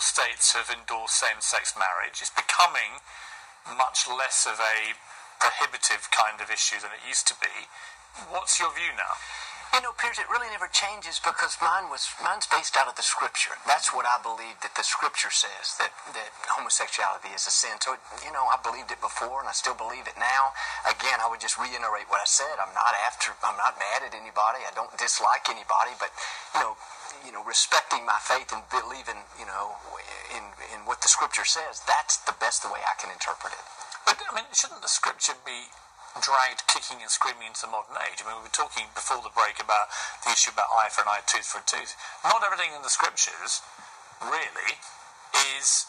states 0.00 0.52
have 0.52 0.70
endorsed 0.70 1.20
same-sex 1.20 1.74
marriage. 1.78 2.20
It's 2.20 2.34
becoming 2.34 3.02
much 3.66 4.08
less 4.08 4.46
of 4.46 4.60
a 4.60 4.96
prohibitive 5.38 6.10
kind 6.10 6.40
of 6.40 6.50
issue 6.50 6.80
than 6.80 6.90
it 6.90 7.02
used 7.06 7.26
to 7.28 7.36
be. 7.38 7.68
What's 8.30 8.58
your 8.58 8.74
view 8.74 8.90
now? 8.96 9.14
You 9.76 9.84
know, 9.84 9.92
Piers, 10.00 10.16
it 10.16 10.24
really 10.32 10.48
never 10.48 10.66
changes 10.72 11.20
because 11.20 11.60
mine 11.60 11.92
was 11.92 12.08
mine's 12.24 12.48
based 12.48 12.72
out 12.72 12.88
of 12.88 12.96
the 12.96 13.04
scripture. 13.04 13.52
That's 13.68 13.92
what 13.92 14.08
I 14.08 14.16
believe 14.24 14.56
that 14.64 14.72
the 14.72 14.82
scripture 14.82 15.28
says 15.28 15.76
that 15.76 15.92
that 16.16 16.32
homosexuality 16.48 17.36
is 17.36 17.44
a 17.44 17.52
sin. 17.52 17.76
So 17.84 18.00
you 18.24 18.32
know, 18.32 18.48
I 18.48 18.56
believed 18.64 18.88
it 18.88 19.00
before 19.04 19.44
and 19.44 19.48
I 19.48 19.52
still 19.52 19.76
believe 19.76 20.08
it 20.08 20.16
now. 20.16 20.56
Again, 20.88 21.20
I 21.20 21.28
would 21.28 21.44
just 21.44 21.60
reiterate 21.60 22.08
what 22.08 22.24
I 22.24 22.24
said. 22.24 22.56
I'm 22.56 22.72
not 22.72 22.96
after. 23.04 23.36
I'm 23.44 23.60
not 23.60 23.76
mad 23.76 24.08
at 24.08 24.16
anybody. 24.16 24.64
I 24.64 24.72
don't 24.72 24.90
dislike 24.96 25.52
anybody. 25.52 25.92
But 26.00 26.16
you 26.56 26.64
know, 26.64 26.72
you 27.24 27.32
know, 27.32 27.44
respecting 27.44 28.04
my 28.04 28.18
faith 28.20 28.52
and 28.52 28.62
believing, 28.68 29.24
you 29.38 29.46
know, 29.46 29.76
in 30.34 30.44
in 30.74 30.86
what 30.86 31.02
the 31.02 31.08
scripture 31.08 31.44
says. 31.44 31.80
That's 31.86 32.18
the 32.24 32.36
best 32.36 32.64
way 32.64 32.80
I 32.84 32.94
can 33.00 33.10
interpret 33.10 33.52
it. 33.52 33.64
But 34.04 34.20
I 34.30 34.34
mean, 34.34 34.48
shouldn't 34.52 34.82
the 34.82 34.92
scripture 34.92 35.36
be 35.44 35.68
dragged 36.16 36.66
kicking 36.66 36.98
and 37.04 37.10
screaming 37.10 37.52
into 37.52 37.68
the 37.68 37.72
modern 37.72 37.94
age. 38.08 38.18
I 38.22 38.26
mean, 38.26 38.40
we 38.42 38.48
were 38.48 38.56
talking 38.56 38.88
before 38.94 39.22
the 39.22 39.32
break 39.32 39.60
about 39.60 39.92
the 40.24 40.32
issue 40.32 40.50
about 40.50 40.72
eye 40.72 40.90
for 40.90 41.04
an 41.04 41.12
eye, 41.12 41.22
tooth 41.28 41.46
for 41.46 41.60
a 41.60 41.66
tooth. 41.66 41.94
Not 42.24 42.42
everything 42.42 42.74
in 42.74 42.82
the 42.82 42.90
scriptures, 42.90 43.62
really, 44.22 44.80
is, 45.58 45.86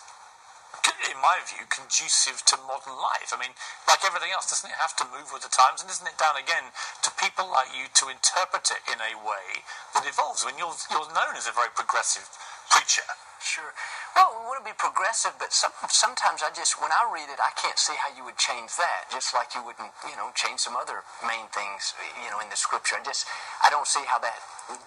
in 1.09 1.17
my 1.19 1.41
view, 1.47 1.65
conducive 1.67 2.45
to 2.45 2.55
modern 2.67 2.95
life. 2.95 3.33
I 3.33 3.37
mean, 3.41 3.55
like 3.87 4.05
everything 4.05 4.31
else, 4.31 4.49
doesn't 4.49 4.69
it 4.69 4.77
have 4.77 4.95
to 5.01 5.05
move 5.09 5.31
with 5.33 5.43
the 5.43 5.51
times? 5.51 5.81
And 5.81 5.89
isn't 5.89 6.05
it 6.05 6.19
down 6.19 6.37
again 6.37 6.71
to 7.03 7.09
people 7.17 7.49
like 7.49 7.73
you 7.73 7.89
to 7.89 8.11
interpret 8.11 8.69
it 8.69 8.83
in 8.87 8.99
a 9.01 9.17
way 9.19 9.65
that 9.97 10.05
evolves? 10.05 10.45
I 10.45 10.51
mean, 10.51 10.61
you're, 10.61 10.75
you're 10.91 11.09
known 11.11 11.33
as 11.35 11.49
a 11.49 11.55
very 11.55 11.71
progressive 11.73 12.29
preacher. 12.69 13.07
Sure. 13.39 13.71
Well, 14.19 14.35
we 14.35 14.43
want 14.51 14.59
to 14.59 14.67
be 14.67 14.75
progressive, 14.75 15.31
but 15.39 15.55
some, 15.55 15.71
sometimes 15.87 16.43
I 16.43 16.51
just, 16.51 16.75
when 16.83 16.91
I 16.91 17.07
read 17.07 17.31
it, 17.31 17.39
I 17.39 17.55
can't 17.55 17.79
see 17.79 17.95
how 17.95 18.11
you 18.11 18.27
would 18.27 18.35
change 18.35 18.75
that. 18.75 19.07
Just 19.07 19.31
like 19.31 19.55
you 19.55 19.63
wouldn't, 19.63 19.95
you 20.03 20.19
know, 20.19 20.29
change 20.35 20.59
some 20.59 20.75
other 20.75 21.07
main 21.23 21.47
things, 21.55 21.95
you 22.19 22.27
know, 22.29 22.43
in 22.43 22.51
the 22.51 22.59
scripture. 22.59 22.99
I 22.99 23.03
just, 23.03 23.25
I 23.63 23.71
don't 23.71 23.87
see 23.87 24.03
how 24.03 24.19
that, 24.19 24.43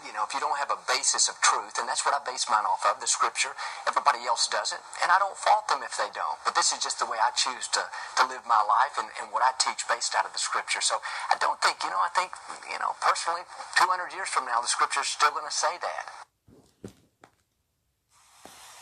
you 0.06 0.12
know, 0.14 0.22
if 0.22 0.34
you 0.34 0.40
don't 0.40 0.58
have 0.58 0.70
a 0.70 0.78
basis 0.86 1.28
of 1.28 1.34
truth, 1.42 1.78
and 1.78 1.88
that's 1.88 2.06
what 2.06 2.14
I 2.14 2.22
base 2.22 2.46
mine 2.46 2.64
off 2.64 2.86
of, 2.86 3.00
the 3.02 3.06
scripture. 3.10 3.50
Everybody 3.86 4.22
else 4.26 4.46
does 4.46 4.70
it, 4.70 4.78
and 5.02 5.10
I 5.10 5.18
don't 5.18 5.36
fault 5.36 5.66
them 5.66 5.82
if 5.82 5.98
they 5.98 6.06
don't. 6.14 6.38
But 6.46 6.54
this 6.54 6.70
is 6.70 6.78
just 6.78 7.02
the 7.02 7.06
way 7.06 7.18
I 7.18 7.34
choose 7.34 7.66
to, 7.74 7.82
to 7.82 8.22
live 8.30 8.46
my 8.46 8.62
life 8.62 8.94
and, 8.98 9.10
and 9.18 9.32
what 9.34 9.42
I 9.42 9.50
teach 9.58 9.82
based 9.90 10.14
out 10.14 10.24
of 10.24 10.32
the 10.32 10.38
scripture. 10.38 10.80
So 10.80 11.02
I 11.30 11.36
don't 11.42 11.58
think, 11.60 11.82
you 11.82 11.90
know, 11.90 11.98
I 11.98 12.10
think, 12.14 12.30
you 12.70 12.78
know, 12.78 12.94
personally, 13.02 13.42
200 13.76 14.14
years 14.14 14.28
from 14.30 14.46
now, 14.46 14.62
the 14.62 14.70
scripture's 14.70 15.10
still 15.10 15.34
going 15.34 15.46
to 15.46 15.54
say 15.54 15.74
that. 15.82 16.04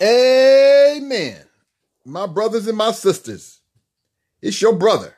Amen. 0.04 1.48
My 2.04 2.26
brothers 2.26 2.66
and 2.66 2.76
my 2.76 2.92
sisters, 2.92 3.60
it's 4.40 4.60
your 4.60 4.72
brother. 4.72 5.16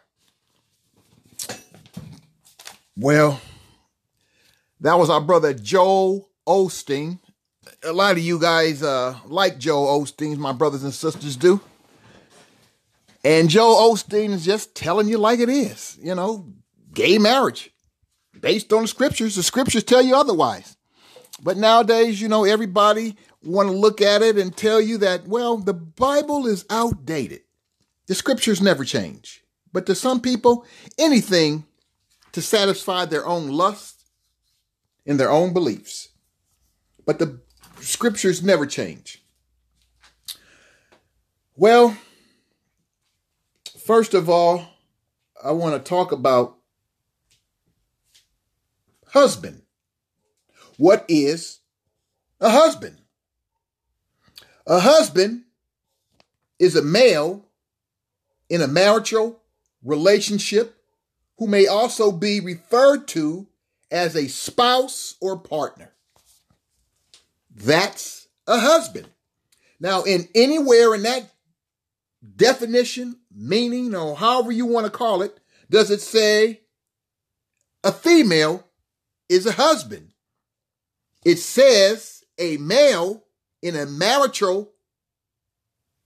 Well, 2.97 3.41
that 4.83 4.99
was 4.99 5.11
our 5.11 5.21
brother 5.21 5.55
Joel 5.55 6.29
Osteen. 6.47 7.21
A 7.85 7.93
lot 7.93 8.13
of 8.13 8.19
you 8.19 8.39
guys 8.39 8.83
uh, 8.83 9.17
like 9.27 9.59
Joel 9.59 10.01
Osteen, 10.01 10.37
my 10.37 10.53
brothers 10.53 10.83
and 10.83 10.93
sisters 10.93 11.37
do. 11.37 11.61
And 13.25 13.49
Joel 13.49 13.95
Osteen 13.95 14.31
is 14.31 14.45
just 14.45 14.75
telling 14.75 15.09
you 15.09 15.19
like 15.19 15.39
it 15.39 15.49
is, 15.49 15.99
you 16.03 16.15
know, 16.15 16.53
gay 16.93 17.19
marriage 17.19 17.71
based 18.41 18.73
on 18.73 18.83
the 18.83 18.89
scriptures. 18.89 19.37
The 19.37 19.45
scriptures 19.45 19.85
tell 19.85 20.03
you 20.03 20.17
otherwise. 20.17 20.77
But 21.41 21.57
nowadays, 21.57 22.21
you 22.21 22.29
know, 22.29 22.45
everybody 22.45 23.17
want 23.45 23.69
to 23.69 23.75
look 23.75 24.01
at 24.01 24.23
it 24.23 24.37
and 24.37 24.57
tell 24.57 24.81
you 24.81 24.99
that, 24.99 25.27
well, 25.29 25.59
the 25.59 25.75
Bible 25.75 26.47
is 26.47 26.65
outdated. 26.69 27.43
The 28.09 28.15
scriptures 28.17 28.61
never 28.61 28.85
change. 28.85 29.45
But 29.73 29.87
to 29.87 29.95
some 29.95 30.21
people, 30.21 30.67
anything 30.99 31.67
to 32.33 32.43
satisfy 32.43 33.05
their 33.05 33.25
own 33.25 33.49
lust 33.49 34.02
and 35.07 35.19
their 35.19 35.31
own 35.31 35.53
beliefs. 35.53 36.09
But 37.05 37.19
the 37.19 37.41
scriptures 37.81 38.43
never 38.43 38.67
change. 38.67 39.23
Well, 41.57 41.97
first 43.79 44.15
of 44.15 44.29
all, 44.29 44.67
I 45.43 45.53
want 45.53 45.75
to 45.75 45.89
talk 45.89 46.13
about 46.13 46.57
husband. 49.09 49.63
What 50.77 51.05
is 51.09 51.61
a 52.41 52.51
husband? 52.51 52.99
A 54.67 54.81
husband 54.81 55.43
is 56.59 56.77
a 56.77 56.83
male 56.83 57.45
in 58.49 58.63
a 58.63 58.69
marital 58.69 59.43
relationship 59.83 60.77
who 61.39 61.47
may 61.47 61.67
also 61.67 62.13
be 62.13 62.41
referred 62.41 63.09
to 63.09 63.49
as 63.93 64.17
a 64.17 64.27
spouse 64.27 65.17
or 65.21 65.39
partner. 65.39 65.93
That's 67.55 68.27
a 68.47 68.59
husband. 68.59 69.09
Now, 69.79 70.03
in 70.03 70.29
anywhere 70.35 70.95
in 70.95 71.03
that 71.03 71.31
definition, 72.37 73.19
meaning, 73.31 73.95
or 73.95 74.17
however 74.17 74.51
you 74.51 74.67
want 74.67 74.87
to 74.87 74.91
call 74.91 75.23
it, 75.23 75.39
does 75.71 75.91
it 75.91 76.01
say 76.01 76.61
a 77.85 77.93
female 77.93 78.65
is 79.29 79.45
a 79.47 79.53
husband? 79.53 80.09
It 81.25 81.39
says 81.39 82.25
a 82.39 82.57
male 82.57 83.23
in 83.61 83.77
a 83.77 83.87
marital 83.87 84.73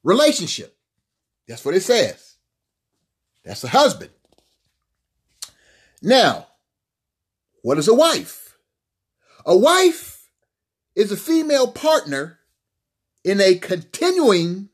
relationship. 0.02 0.76
That's 1.46 1.64
what 1.64 1.76
it 1.76 1.82
says. 1.82 2.36
That's 3.44 3.62
a 3.62 3.68
husband. 3.68 4.10
Now, 6.02 6.48
what 7.66 7.78
is 7.78 7.88
a 7.88 7.94
wife? 7.94 8.56
A 9.44 9.56
wife 9.56 10.30
is 10.94 11.10
a 11.10 11.16
female 11.16 11.66
partner 11.66 12.38
in 13.24 13.40
a 13.40 13.56
continuing 13.56 14.68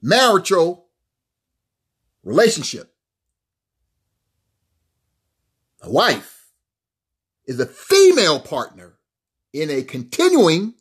marital 0.00 0.86
relationship. 2.22 2.94
A 5.82 5.90
wife 5.90 6.52
is 7.46 7.58
a 7.58 7.66
female 7.66 8.38
partner 8.38 8.98
in 9.52 9.68
a 9.68 9.82
continuing 9.82 10.74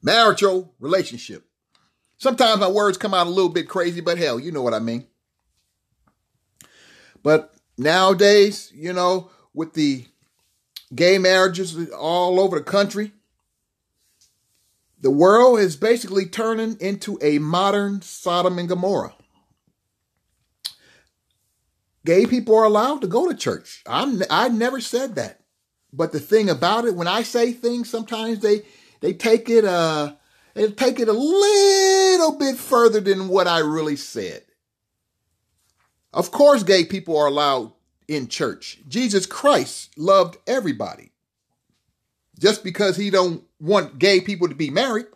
marital 0.00 0.76
relationship. 0.78 1.44
Sometimes 2.18 2.60
my 2.60 2.70
words 2.70 2.98
come 2.98 3.14
out 3.14 3.26
a 3.26 3.30
little 3.30 3.50
bit 3.50 3.68
crazy, 3.68 4.00
but 4.00 4.16
hell, 4.16 4.38
you 4.38 4.52
know 4.52 4.62
what 4.62 4.74
I 4.74 4.78
mean. 4.78 5.08
But 7.24 7.52
nowadays, 7.76 8.72
you 8.74 8.92
know, 8.92 9.30
with 9.54 9.74
the 9.74 10.06
gay 10.94 11.18
marriages 11.18 11.90
all 11.90 12.40
over 12.40 12.58
the 12.58 12.64
country, 12.64 13.12
the 15.00 15.10
world 15.10 15.60
is 15.60 15.76
basically 15.76 16.26
turning 16.26 16.76
into 16.80 17.18
a 17.22 17.38
modern 17.38 18.02
Sodom 18.02 18.58
and 18.58 18.68
Gomorrah. 18.68 19.14
Gay 22.04 22.26
people 22.26 22.56
are 22.56 22.64
allowed 22.64 23.00
to 23.00 23.06
go 23.08 23.28
to 23.28 23.36
church. 23.36 23.82
I'm 23.86 24.22
I 24.30 24.48
never 24.48 24.80
said 24.80 25.16
that. 25.16 25.40
But 25.92 26.12
the 26.12 26.20
thing 26.20 26.48
about 26.48 26.84
it, 26.84 26.94
when 26.94 27.08
I 27.08 27.22
say 27.22 27.52
things, 27.52 27.90
sometimes 27.90 28.40
they 28.40 28.62
they 29.00 29.12
take 29.12 29.50
it 29.50 29.64
uh 29.64 30.14
they 30.54 30.70
take 30.70 31.00
it 31.00 31.08
a 31.08 31.12
little 31.12 32.38
bit 32.38 32.56
further 32.56 33.00
than 33.00 33.28
what 33.28 33.48
I 33.48 33.58
really 33.58 33.96
said. 33.96 34.42
Of 36.12 36.30
course, 36.30 36.62
gay 36.62 36.84
people 36.84 37.16
are 37.18 37.26
allowed 37.26 37.72
in 38.08 38.28
church. 38.28 38.78
Jesus 38.88 39.26
Christ 39.26 39.96
loved 39.98 40.36
everybody. 40.46 41.12
Just 42.38 42.62
because 42.62 42.96
he 42.96 43.10
don't 43.10 43.42
want 43.58 43.98
gay 43.98 44.20
people 44.20 44.48
to 44.48 44.54
be 44.54 44.70
married, 44.70 45.06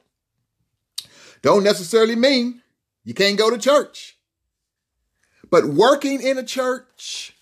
don't 1.42 1.64
necessarily 1.64 2.16
mean 2.16 2.62
you 3.04 3.14
can't 3.14 3.38
go 3.38 3.50
to 3.50 3.58
church. 3.58 4.16
But 5.50 5.66
working 5.66 6.22
in 6.22 6.38
a 6.38 6.44
church 6.44 7.34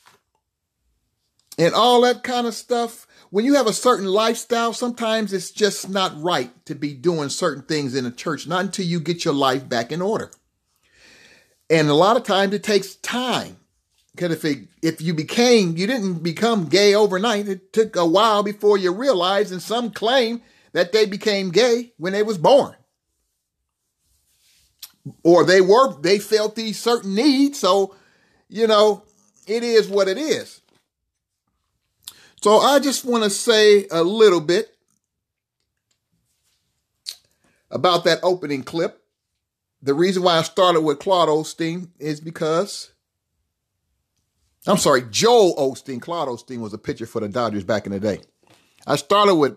and 1.59 1.75
all 1.75 2.01
that 2.03 2.23
kind 2.25 2.47
of 2.47 2.55
stuff, 2.55 3.07
when 3.31 3.45
you 3.45 3.55
have 3.55 3.67
a 3.67 3.73
certain 3.73 4.07
lifestyle, 4.07 4.73
sometimes 4.73 5.33
it's 5.33 5.51
just 5.51 5.89
not 5.89 6.21
right 6.21 6.51
to 6.67 6.75
be 6.75 6.95
doing 6.95 7.29
certain 7.29 7.63
things 7.63 7.95
in 7.95 8.07
a 8.07 8.11
church, 8.11 8.47
not 8.47 8.65
until 8.65 8.87
you 8.87 9.01
get 9.01 9.25
your 9.25 9.35
life 9.35 9.69
back 9.69 9.93
in 9.93 10.01
order. 10.01 10.31
And 11.69 11.89
a 11.89 11.95
lot 11.95 12.17
of 12.17 12.25
times 12.25 12.55
it 12.55 12.63
takes 12.63 12.95
time. 12.97 13.59
Because 14.19 14.45
if 14.45 14.69
if 14.83 15.01
you 15.03 15.15
became, 15.15 15.77
you 15.77 15.87
didn't 15.87 16.23
become 16.23 16.67
gay 16.69 16.95
overnight. 16.95 17.49
It 17.49 17.73
took 17.73 17.97
a 17.97 18.07
while 18.07 18.43
before 18.43 18.79
you 18.79 18.93
realized, 18.93 19.53
and 19.53 19.63
some 19.63 19.91
claim 19.93 20.43
that 20.73 20.93
they 20.93 21.07
became 21.07 21.51
gay 21.51 21.93
when 21.99 22.13
they 22.15 22.23
was 22.25 22.39
born. 22.39 22.75
or 25.23 25.45
they 25.45 25.61
were 25.61 26.01
they 26.01 26.19
felt 26.19 26.55
these 26.57 26.79
certain 26.79 27.15
needs. 27.15 27.59
So, 27.59 27.95
you 28.49 28.67
know, 28.67 29.05
it 29.47 29.63
is 29.63 29.89
what 29.89 30.09
it 30.09 30.19
is. 30.19 30.61
So 32.43 32.59
I 32.59 32.79
just 32.79 33.05
want 33.05 33.25
to 33.25 33.31
say 33.31 33.87
a 33.91 34.03
little 34.03 34.41
bit 34.41 34.77
about 37.71 38.05
that 38.05 38.21
opening 38.23 38.63
clip. 38.63 39.03
The 39.83 39.95
reason 39.95 40.23
why 40.23 40.39
I 40.39 40.43
started 40.43 40.83
with 40.83 40.99
Claude 41.01 41.29
Osteen 41.29 41.91
is 41.99 42.21
because 42.21 42.93
I'm 44.69 44.77
sorry, 44.77 45.03
Joel 45.11 45.57
Osteen. 45.57 46.01
Claude 46.01 46.29
Osteen 46.29 46.59
was 46.59 46.75
a 46.75 46.79
pitcher 46.79 47.07
for 47.07 47.21
the 47.21 47.29
Dodgers 47.29 47.65
back 47.65 47.87
in 47.87 47.93
the 47.93 47.99
day. 47.99 48.21
I 48.87 48.97
started 48.97 49.37
with 49.37 49.57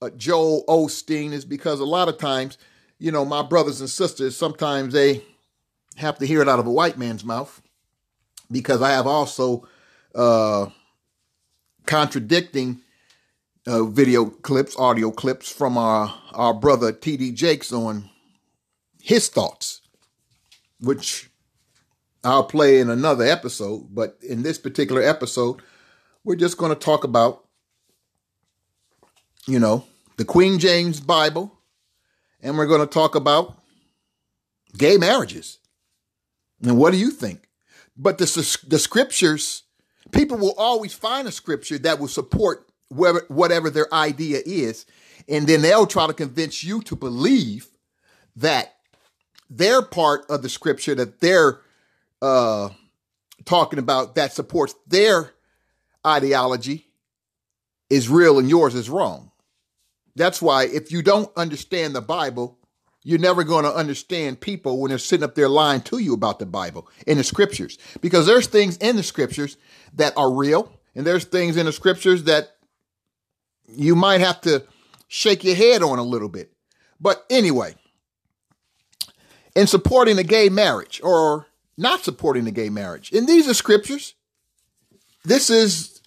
uh, 0.00 0.10
Joel 0.10 0.64
Osteen 0.68 1.32
is 1.32 1.44
because 1.44 1.80
a 1.80 1.84
lot 1.84 2.08
of 2.08 2.16
times, 2.16 2.58
you 3.00 3.10
know, 3.10 3.24
my 3.24 3.42
brothers 3.42 3.80
and 3.80 3.90
sisters 3.90 4.36
sometimes 4.36 4.94
they 4.94 5.24
have 5.96 6.16
to 6.18 6.26
hear 6.26 6.40
it 6.42 6.48
out 6.48 6.60
of 6.60 6.66
a 6.68 6.70
white 6.70 6.96
man's 6.96 7.24
mouth 7.24 7.60
because 8.52 8.82
I 8.82 8.90
have 8.90 9.06
also 9.06 9.66
uh, 10.14 10.66
contradicting 11.86 12.82
uh, 13.66 13.82
video 13.82 14.26
clips, 14.26 14.78
audio 14.78 15.10
clips 15.10 15.50
from 15.50 15.76
our, 15.76 16.14
our 16.34 16.54
brother 16.54 16.92
TD 16.92 17.34
Jakes 17.34 17.72
on 17.72 18.08
his 19.00 19.28
thoughts, 19.28 19.80
which 20.78 21.31
I'll 22.24 22.44
play 22.44 22.80
in 22.80 22.90
another 22.90 23.24
episode. 23.24 23.88
But 23.94 24.18
in 24.26 24.42
this 24.42 24.58
particular 24.58 25.02
episode, 25.02 25.60
we're 26.24 26.36
just 26.36 26.58
going 26.58 26.72
to 26.72 26.78
talk 26.78 27.04
about, 27.04 27.44
you 29.46 29.58
know, 29.58 29.84
the 30.16 30.24
Queen 30.24 30.58
James 30.58 31.00
Bible, 31.00 31.58
and 32.40 32.56
we're 32.56 32.66
going 32.66 32.80
to 32.80 32.86
talk 32.86 33.14
about 33.14 33.58
gay 34.76 34.96
marriages. 34.96 35.58
And 36.62 36.78
what 36.78 36.92
do 36.92 36.98
you 36.98 37.10
think? 37.10 37.48
But 37.96 38.18
the, 38.18 38.58
the 38.68 38.78
scriptures 38.78 39.64
People 40.12 40.36
will 40.36 40.54
always 40.58 40.92
find 40.92 41.26
a 41.26 41.32
scripture 41.32 41.78
that 41.78 41.98
will 41.98 42.08
support 42.08 42.66
whatever 42.88 43.70
their 43.70 43.92
idea 43.92 44.40
is, 44.44 44.84
and 45.26 45.46
then 45.46 45.62
they'll 45.62 45.86
try 45.86 46.06
to 46.06 46.12
convince 46.12 46.62
you 46.62 46.82
to 46.82 46.94
believe 46.94 47.68
that 48.36 48.74
their 49.48 49.80
part 49.80 50.26
of 50.28 50.42
the 50.42 50.48
scripture 50.50 50.94
that 50.94 51.20
they're 51.20 51.60
uh, 52.22 52.70
talking 53.44 53.78
about 53.78 54.14
that 54.14 54.32
supports 54.32 54.74
their 54.86 55.34
ideology 56.06 56.86
is 57.90 58.08
real 58.08 58.38
and 58.38 58.48
yours 58.48 58.74
is 58.74 58.88
wrong. 58.88 59.30
That's 60.14 60.40
why 60.40 60.64
if 60.64 60.92
you 60.92 61.02
don't 61.02 61.30
understand 61.36 61.94
the 61.94 62.00
Bible, 62.00 62.58
you're 63.02 63.18
never 63.18 63.42
going 63.42 63.64
to 63.64 63.74
understand 63.74 64.40
people 64.40 64.80
when 64.80 64.90
they're 64.90 64.98
sitting 64.98 65.24
up 65.24 65.34
there 65.34 65.48
lying 65.48 65.80
to 65.82 65.98
you 65.98 66.14
about 66.14 66.38
the 66.38 66.46
Bible 66.46 66.88
and 67.06 67.18
the 67.18 67.24
scriptures. 67.24 67.76
Because 68.00 68.26
there's 68.26 68.46
things 68.46 68.76
in 68.76 68.96
the 68.96 69.02
scriptures 69.02 69.56
that 69.94 70.16
are 70.16 70.32
real, 70.32 70.72
and 70.94 71.04
there's 71.04 71.24
things 71.24 71.56
in 71.56 71.66
the 71.66 71.72
scriptures 71.72 72.24
that 72.24 72.56
you 73.68 73.96
might 73.96 74.20
have 74.20 74.40
to 74.42 74.64
shake 75.08 75.42
your 75.42 75.56
head 75.56 75.82
on 75.82 75.98
a 75.98 76.04
little 76.04 76.28
bit. 76.28 76.52
But 77.00 77.24
anyway, 77.28 77.74
in 79.56 79.66
supporting 79.66 80.18
a 80.18 80.22
gay 80.22 80.48
marriage 80.48 81.00
or 81.02 81.46
not 81.76 82.04
supporting 82.04 82.46
a 82.46 82.52
gay 82.52 82.68
marriage, 82.68 83.12
and 83.12 83.26
these 83.28 83.48
are 83.48 83.54
scriptures. 83.54 84.14
This 85.24 85.50
is 85.50 86.00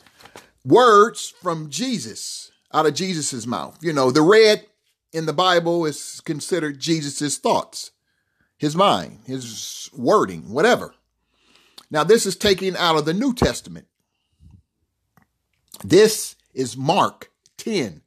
words 0.63 1.33
from 1.41 1.69
Jesus 1.69 2.51
out 2.73 2.85
of 2.85 2.93
Jesus's 2.93 3.47
mouth. 3.47 3.77
You 3.81 3.93
know, 3.93 4.11
the 4.11 4.21
red 4.21 4.65
in 5.13 5.25
the 5.25 5.33
Bible 5.33 5.85
is 5.85 6.21
considered 6.21 6.79
Jesus's 6.79 7.37
thoughts, 7.37 7.91
his 8.57 8.75
mind, 8.75 9.19
his 9.25 9.89
wording, 9.93 10.51
whatever. 10.51 10.93
Now, 11.89 12.03
this 12.03 12.25
is 12.25 12.35
taken 12.35 12.75
out 12.75 12.97
of 12.97 13.05
the 13.05 13.13
New 13.13 13.33
Testament. 13.33 13.87
This 15.83 16.35
is 16.53 16.75
Mark 16.75 17.31
10. 17.57 18.01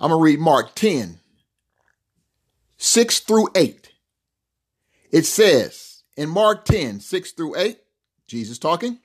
I'm 0.00 0.10
going 0.10 0.20
to 0.20 0.22
read 0.22 0.40
Mark 0.40 0.74
10, 0.74 1.20
6 2.76 3.20
through 3.20 3.48
8. 3.54 3.92
It 5.10 5.24
says 5.24 5.93
in 6.16 6.28
Mark 6.28 6.64
10, 6.64 7.00
6 7.00 7.32
through 7.32 7.56
8, 7.56 7.78
Jesus 8.26 8.58
talking. 8.58 8.98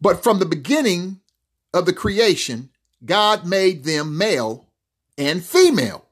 But 0.00 0.22
from 0.22 0.38
the 0.38 0.46
beginning 0.46 1.20
of 1.74 1.86
the 1.86 1.92
creation, 1.92 2.70
God 3.04 3.46
made 3.46 3.84
them 3.84 4.16
male 4.16 4.68
and 5.16 5.42
female. 5.42 6.04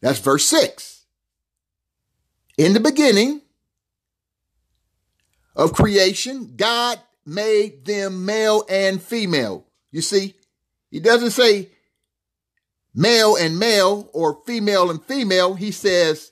That's 0.00 0.18
verse 0.18 0.46
6. 0.46 1.04
In 2.58 2.74
the 2.74 2.80
beginning 2.80 3.42
of 5.56 5.72
creation, 5.72 6.54
God 6.56 7.00
made 7.24 7.84
them 7.84 8.24
male 8.24 8.64
and 8.68 9.02
female. 9.02 9.66
You 9.90 10.02
see, 10.02 10.34
he 10.90 11.00
doesn't 11.00 11.30
say 11.30 11.70
male 12.94 13.36
and 13.36 13.58
male 13.58 14.10
or 14.12 14.42
female 14.46 14.90
and 14.90 15.02
female. 15.02 15.54
He 15.54 15.70
says 15.70 16.30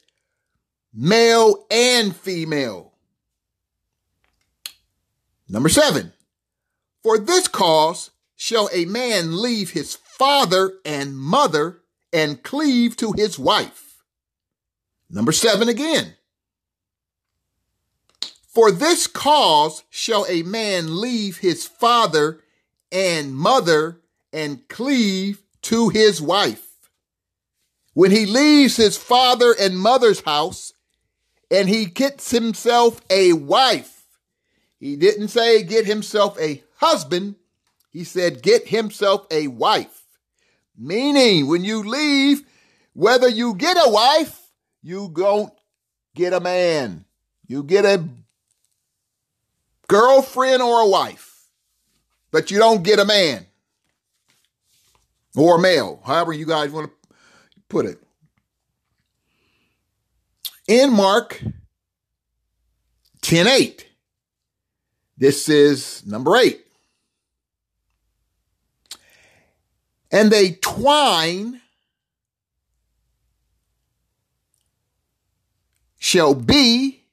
male 0.92 1.66
and 1.70 2.14
female. 2.14 2.92
Number 5.48 5.68
seven, 5.68 6.12
for 7.02 7.18
this 7.18 7.48
cause 7.48 8.10
shall 8.36 8.68
a 8.72 8.84
man 8.84 9.40
leave 9.40 9.70
his 9.70 9.96
father 9.96 10.74
and 10.84 11.16
mother 11.16 11.80
and 12.12 12.42
cleave 12.42 12.96
to 12.96 13.12
his 13.12 13.38
wife. 13.38 14.02
Number 15.10 15.32
seven 15.32 15.68
again. 15.68 16.14
For 18.46 18.70
this 18.70 19.06
cause 19.06 19.84
shall 19.88 20.26
a 20.28 20.42
man 20.42 21.00
leave 21.00 21.38
his 21.38 21.64
father 21.64 22.40
and 22.90 23.34
mother 23.34 24.00
and 24.32 24.66
cleave 24.68 25.42
to 25.62 25.88
his 25.88 26.20
wife. 26.20 26.66
When 27.94 28.10
he 28.10 28.26
leaves 28.26 28.76
his 28.76 28.96
father 28.96 29.54
and 29.58 29.78
mother's 29.78 30.20
house 30.20 30.72
and 31.50 31.68
he 31.68 31.86
gets 31.86 32.30
himself 32.30 33.00
a 33.10 33.32
wife, 33.32 34.04
he 34.78 34.96
didn't 34.96 35.28
say 35.28 35.62
get 35.62 35.86
himself 35.86 36.38
a 36.40 36.62
husband, 36.76 37.36
he 37.90 38.04
said 38.04 38.42
get 38.42 38.68
himself 38.68 39.26
a 39.30 39.48
wife. 39.48 40.02
Meaning, 40.76 41.48
when 41.48 41.64
you 41.64 41.82
leave, 41.82 42.42
whether 42.92 43.28
you 43.28 43.54
get 43.54 43.76
a 43.76 43.90
wife, 43.90 44.40
you 44.82 45.10
don't 45.14 45.52
get 46.14 46.32
a 46.32 46.40
man. 46.40 47.04
You 47.46 47.64
get 47.64 47.84
a 47.84 48.04
girlfriend 49.88 50.62
or 50.62 50.82
a 50.82 50.88
wife, 50.88 51.48
but 52.30 52.50
you 52.50 52.58
don't 52.58 52.84
get 52.84 52.98
a 52.98 53.04
man 53.04 53.46
or 55.34 55.56
a 55.56 55.60
male, 55.60 56.00
however 56.04 56.32
you 56.32 56.46
guys 56.46 56.70
want 56.70 56.90
to 56.90 57.10
put 57.68 57.86
it. 57.86 58.00
In 60.68 60.92
Mark 60.92 61.42
10 63.22 63.48
8, 63.48 63.86
this 65.16 65.48
is 65.48 66.06
number 66.06 66.36
eight. 66.36 66.68
and 70.10 70.30
they 70.30 70.52
twine 70.52 71.60
shall 75.98 76.34
be 76.34 77.04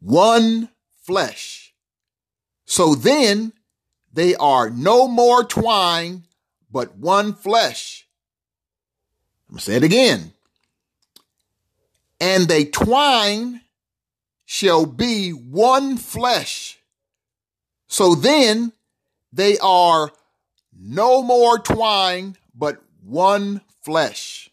one 0.00 0.68
flesh. 1.02 1.74
So 2.64 2.94
then 2.94 3.52
they 4.12 4.34
are 4.34 4.68
no 4.70 5.08
more 5.08 5.44
twine, 5.44 6.24
but 6.70 6.96
one 6.96 7.32
flesh. 7.32 8.06
I'm 9.48 9.54
going 9.54 9.58
to 9.58 9.64
say 9.64 9.76
it 9.76 9.84
again. 9.84 10.32
And 12.20 12.48
they 12.48 12.64
twine 12.64 13.60
shall 14.46 14.86
be 14.86 15.30
one 15.30 15.96
flesh. 15.96 16.78
So 17.88 18.14
then 18.14 18.72
they 19.32 19.58
are 19.58 20.10
no 20.78 21.22
more 21.22 21.58
twine, 21.58 22.36
but 22.54 22.82
one 23.02 23.60
flesh. 23.82 24.50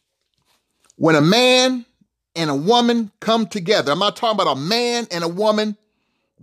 When 0.96 1.16
a 1.16 1.22
man 1.22 1.86
and 2.36 2.50
a 2.50 2.56
woman 2.56 3.12
come 3.20 3.48
together, 3.48 3.92
I'm 3.92 4.00
not 4.00 4.16
talking 4.16 4.40
about 4.40 4.58
a 4.58 4.60
man 4.60 5.08
and 5.12 5.24
a 5.24 5.28
woman 5.28 5.78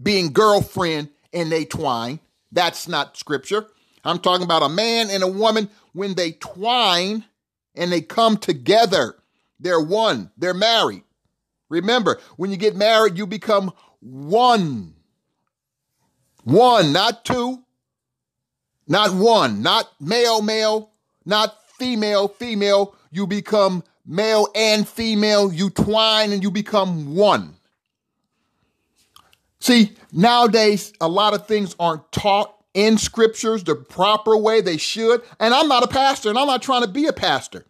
being 0.01 0.33
girlfriend 0.33 1.09
and 1.33 1.51
they 1.51 1.65
twine. 1.65 2.21
That's 2.53 2.89
not 2.89 3.17
scripture. 3.17 3.67
I'm 4.05 4.19
talking 4.19 4.45
about 4.45 4.63
a 4.63 4.69
man 4.69 5.11
and 5.11 5.23
a 5.23 5.29
woman 5.29 5.69
when 5.93 6.15
they 6.15 6.33
twine 6.33 7.25
and 7.75 7.93
they 7.93 8.01
come 8.01 8.37
together. 8.37 9.17
They're 9.59 9.81
one, 9.81 10.31
they're 10.37 10.55
married. 10.55 11.05
Remember, 11.71 12.21
when 12.37 12.51
you 12.51 12.59
get 12.59 12.77
married, 12.77 13.17
you 13.17 13.27
become 13.27 13.73
one. 14.01 14.95
One, 16.45 16.93
not 16.93 17.25
two, 17.25 17.63
not 18.87 19.15
one, 19.15 19.63
not 19.63 19.89
male, 20.01 20.43
male, 20.43 20.91
not 21.25 21.57
female, 21.79 22.29
female. 22.29 22.95
You 23.11 23.27
become 23.27 23.85
male 24.05 24.49
and 24.55 24.87
female, 24.87 25.53
you 25.53 25.71
twine 25.71 26.33
and 26.33 26.43
you 26.43 26.51
become 26.51 27.15
one. 27.15 27.55
See, 29.61 29.93
nowadays, 30.13 30.93
a 31.01 31.09
lot 31.09 31.35
of 31.35 31.47
things 31.47 31.77
aren't 31.79 32.11
taught 32.11 32.57
in 32.73 32.99
scriptures 32.99 33.63
the 33.63 33.77
proper 33.77 34.37
way 34.37 34.61
they 34.61 34.79
should. 34.79 35.23
And 35.39 35.53
I'm 35.53 35.69
not 35.69 35.85
a 35.85 35.89
pastor 35.89 36.31
and 36.31 36.39
I'm 36.39 36.47
not 36.47 36.63
trying 36.63 36.83
to 36.83 36.89
be 36.89 37.07
a 37.07 37.13
pastor. 37.13 37.67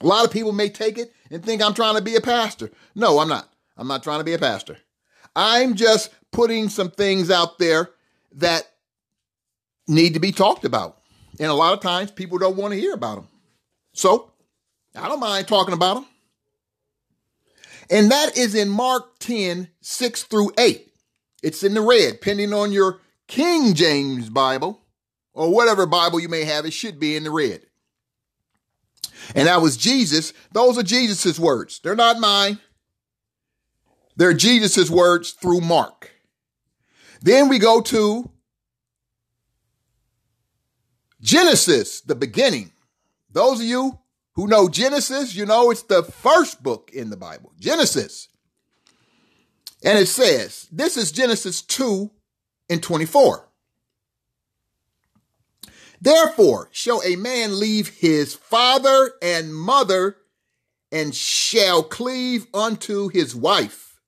A 0.00 0.06
lot 0.06 0.24
of 0.24 0.30
people 0.30 0.52
may 0.52 0.68
take 0.68 0.96
it 0.96 1.12
and 1.30 1.44
think 1.44 1.62
I'm 1.62 1.74
trying 1.74 1.96
to 1.96 2.02
be 2.02 2.16
a 2.16 2.20
pastor. 2.20 2.70
No, 2.94 3.18
I'm 3.18 3.28
not. 3.28 3.48
I'm 3.76 3.88
not 3.88 4.02
trying 4.02 4.20
to 4.20 4.24
be 4.24 4.34
a 4.34 4.38
pastor. 4.38 4.78
I'm 5.36 5.74
just 5.74 6.10
putting 6.32 6.68
some 6.68 6.90
things 6.90 7.30
out 7.30 7.58
there 7.58 7.90
that 8.32 8.68
need 9.86 10.14
to 10.14 10.20
be 10.20 10.32
talked 10.32 10.64
about. 10.64 10.98
And 11.38 11.50
a 11.50 11.54
lot 11.54 11.72
of 11.72 11.80
times 11.80 12.10
people 12.10 12.38
don't 12.38 12.56
want 12.56 12.74
to 12.74 12.80
hear 12.80 12.94
about 12.94 13.16
them. 13.16 13.28
So 13.92 14.32
I 14.94 15.08
don't 15.08 15.20
mind 15.20 15.46
talking 15.46 15.74
about 15.74 15.94
them. 15.94 16.06
And 17.90 18.10
that 18.10 18.36
is 18.36 18.54
in 18.54 18.68
Mark 18.68 19.18
10, 19.20 19.68
6 19.80 20.22
through 20.24 20.52
8. 20.58 20.92
It's 21.42 21.62
in 21.62 21.74
the 21.74 21.80
red, 21.80 22.14
depending 22.14 22.52
on 22.52 22.72
your 22.72 23.00
King 23.28 23.74
James 23.74 24.28
Bible 24.28 24.80
or 25.32 25.52
whatever 25.54 25.86
Bible 25.86 26.20
you 26.20 26.28
may 26.28 26.44
have, 26.44 26.66
it 26.66 26.72
should 26.72 26.98
be 26.98 27.16
in 27.16 27.24
the 27.24 27.30
red. 27.30 27.62
And 29.34 29.46
that 29.48 29.60
was 29.60 29.76
Jesus. 29.76 30.32
Those 30.52 30.78
are 30.78 30.82
Jesus's 30.82 31.38
words. 31.38 31.80
They're 31.80 31.94
not 31.96 32.18
mine. 32.18 32.58
They're 34.16 34.34
Jesus's 34.34 34.90
words 34.90 35.32
through 35.32 35.60
Mark. 35.60 36.10
Then 37.20 37.48
we 37.48 37.58
go 37.58 37.80
to 37.82 38.30
Genesis, 41.20 42.00
the 42.00 42.14
beginning. 42.14 42.72
Those 43.30 43.60
of 43.60 43.66
you 43.66 43.98
who 44.34 44.46
know 44.46 44.68
Genesis, 44.68 45.34
you 45.34 45.46
know 45.46 45.70
it's 45.70 45.82
the 45.82 46.02
first 46.02 46.62
book 46.62 46.90
in 46.92 47.10
the 47.10 47.16
Bible, 47.16 47.52
Genesis. 47.58 48.28
And 49.84 49.98
it 49.98 50.06
says, 50.06 50.68
this 50.72 50.96
is 50.96 51.12
Genesis 51.12 51.62
2 51.62 52.10
and 52.70 52.82
24. 52.82 53.47
Therefore, 56.00 56.68
shall 56.72 57.02
a 57.02 57.16
man 57.16 57.58
leave 57.58 57.88
his 57.88 58.34
father 58.34 59.12
and 59.20 59.54
mother 59.54 60.16
and 60.90 61.14
shall 61.14 61.82
cleave 61.82 62.46
unto 62.54 63.08
his 63.08 63.34
wife, 63.34 64.00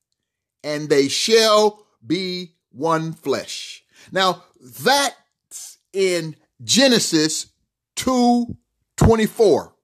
and 0.62 0.88
they 0.88 1.08
shall 1.08 1.86
be 2.06 2.54
one 2.70 3.12
flesh. 3.12 3.84
Now, 4.12 4.44
that's 4.60 5.78
in 5.92 6.36
Genesis 6.62 7.46
2 7.96 8.56
24. 8.96 9.74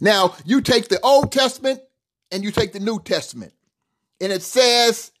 Now, 0.00 0.34
you 0.44 0.60
take 0.60 0.88
the 0.88 1.00
Old 1.00 1.30
Testament 1.30 1.80
and 2.32 2.42
you 2.42 2.50
take 2.50 2.72
the 2.72 2.80
New 2.80 3.00
Testament, 3.00 3.52
and 4.20 4.32
it 4.32 4.42
says 4.42 5.12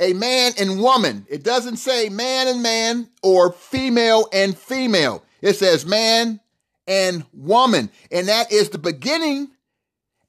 a 0.00 0.12
man 0.12 0.52
and 0.58 0.80
woman. 0.80 1.26
It 1.28 1.42
doesn't 1.42 1.76
say 1.76 2.08
man 2.08 2.48
and 2.48 2.62
man 2.62 3.08
or 3.22 3.52
female 3.52 4.28
and 4.32 4.56
female. 4.56 5.24
It 5.40 5.54
says 5.54 5.86
man 5.86 6.40
and 6.86 7.24
woman. 7.32 7.90
And 8.10 8.28
that 8.28 8.52
is 8.52 8.70
the 8.70 8.78
beginning, 8.78 9.50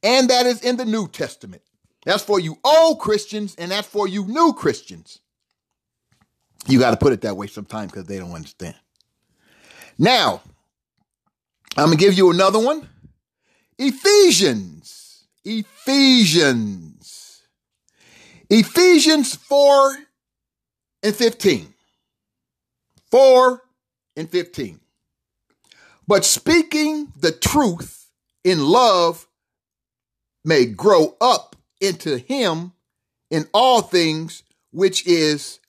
and 0.04 0.30
that 0.30 0.46
is 0.46 0.62
in 0.62 0.78
the 0.78 0.86
New 0.86 1.08
Testament. 1.08 1.62
That's 2.06 2.24
for 2.24 2.40
you 2.40 2.58
old 2.64 3.00
Christians, 3.00 3.56
and 3.56 3.72
that's 3.72 3.88
for 3.88 4.08
you 4.08 4.26
new 4.26 4.54
Christians. 4.54 5.20
You 6.68 6.80
got 6.80 6.92
to 6.92 6.98
put 6.98 7.14
it 7.14 7.22
that 7.22 7.36
way 7.36 7.48
sometimes 7.48 7.92
because 7.92 8.06
they 8.06 8.18
don't 8.18 8.34
understand. 8.34 8.76
Now, 9.98 10.42
I'm 11.76 11.88
going 11.88 11.98
to 11.98 12.04
give 12.04 12.14
you 12.18 12.32
another 12.32 12.60
one 12.60 12.88
Ephesians. 13.78 15.26
Ephesians. 15.44 17.27
Ephesians 18.50 19.36
4 19.36 19.98
and 21.04 21.16
15. 21.16 21.74
4 23.12 23.62
and 24.16 24.30
15. 24.30 24.80
But 26.08 26.24
speaking 26.24 27.12
the 27.20 27.32
truth 27.32 28.10
in 28.44 28.60
love 28.60 29.28
may 30.46 30.66
grow 30.66 31.18
up 31.20 31.56
into 31.82 32.18
him 32.18 32.72
in 33.30 33.48
all 33.54 33.82
things, 33.82 34.44
which 34.72 35.06
is 35.06 35.60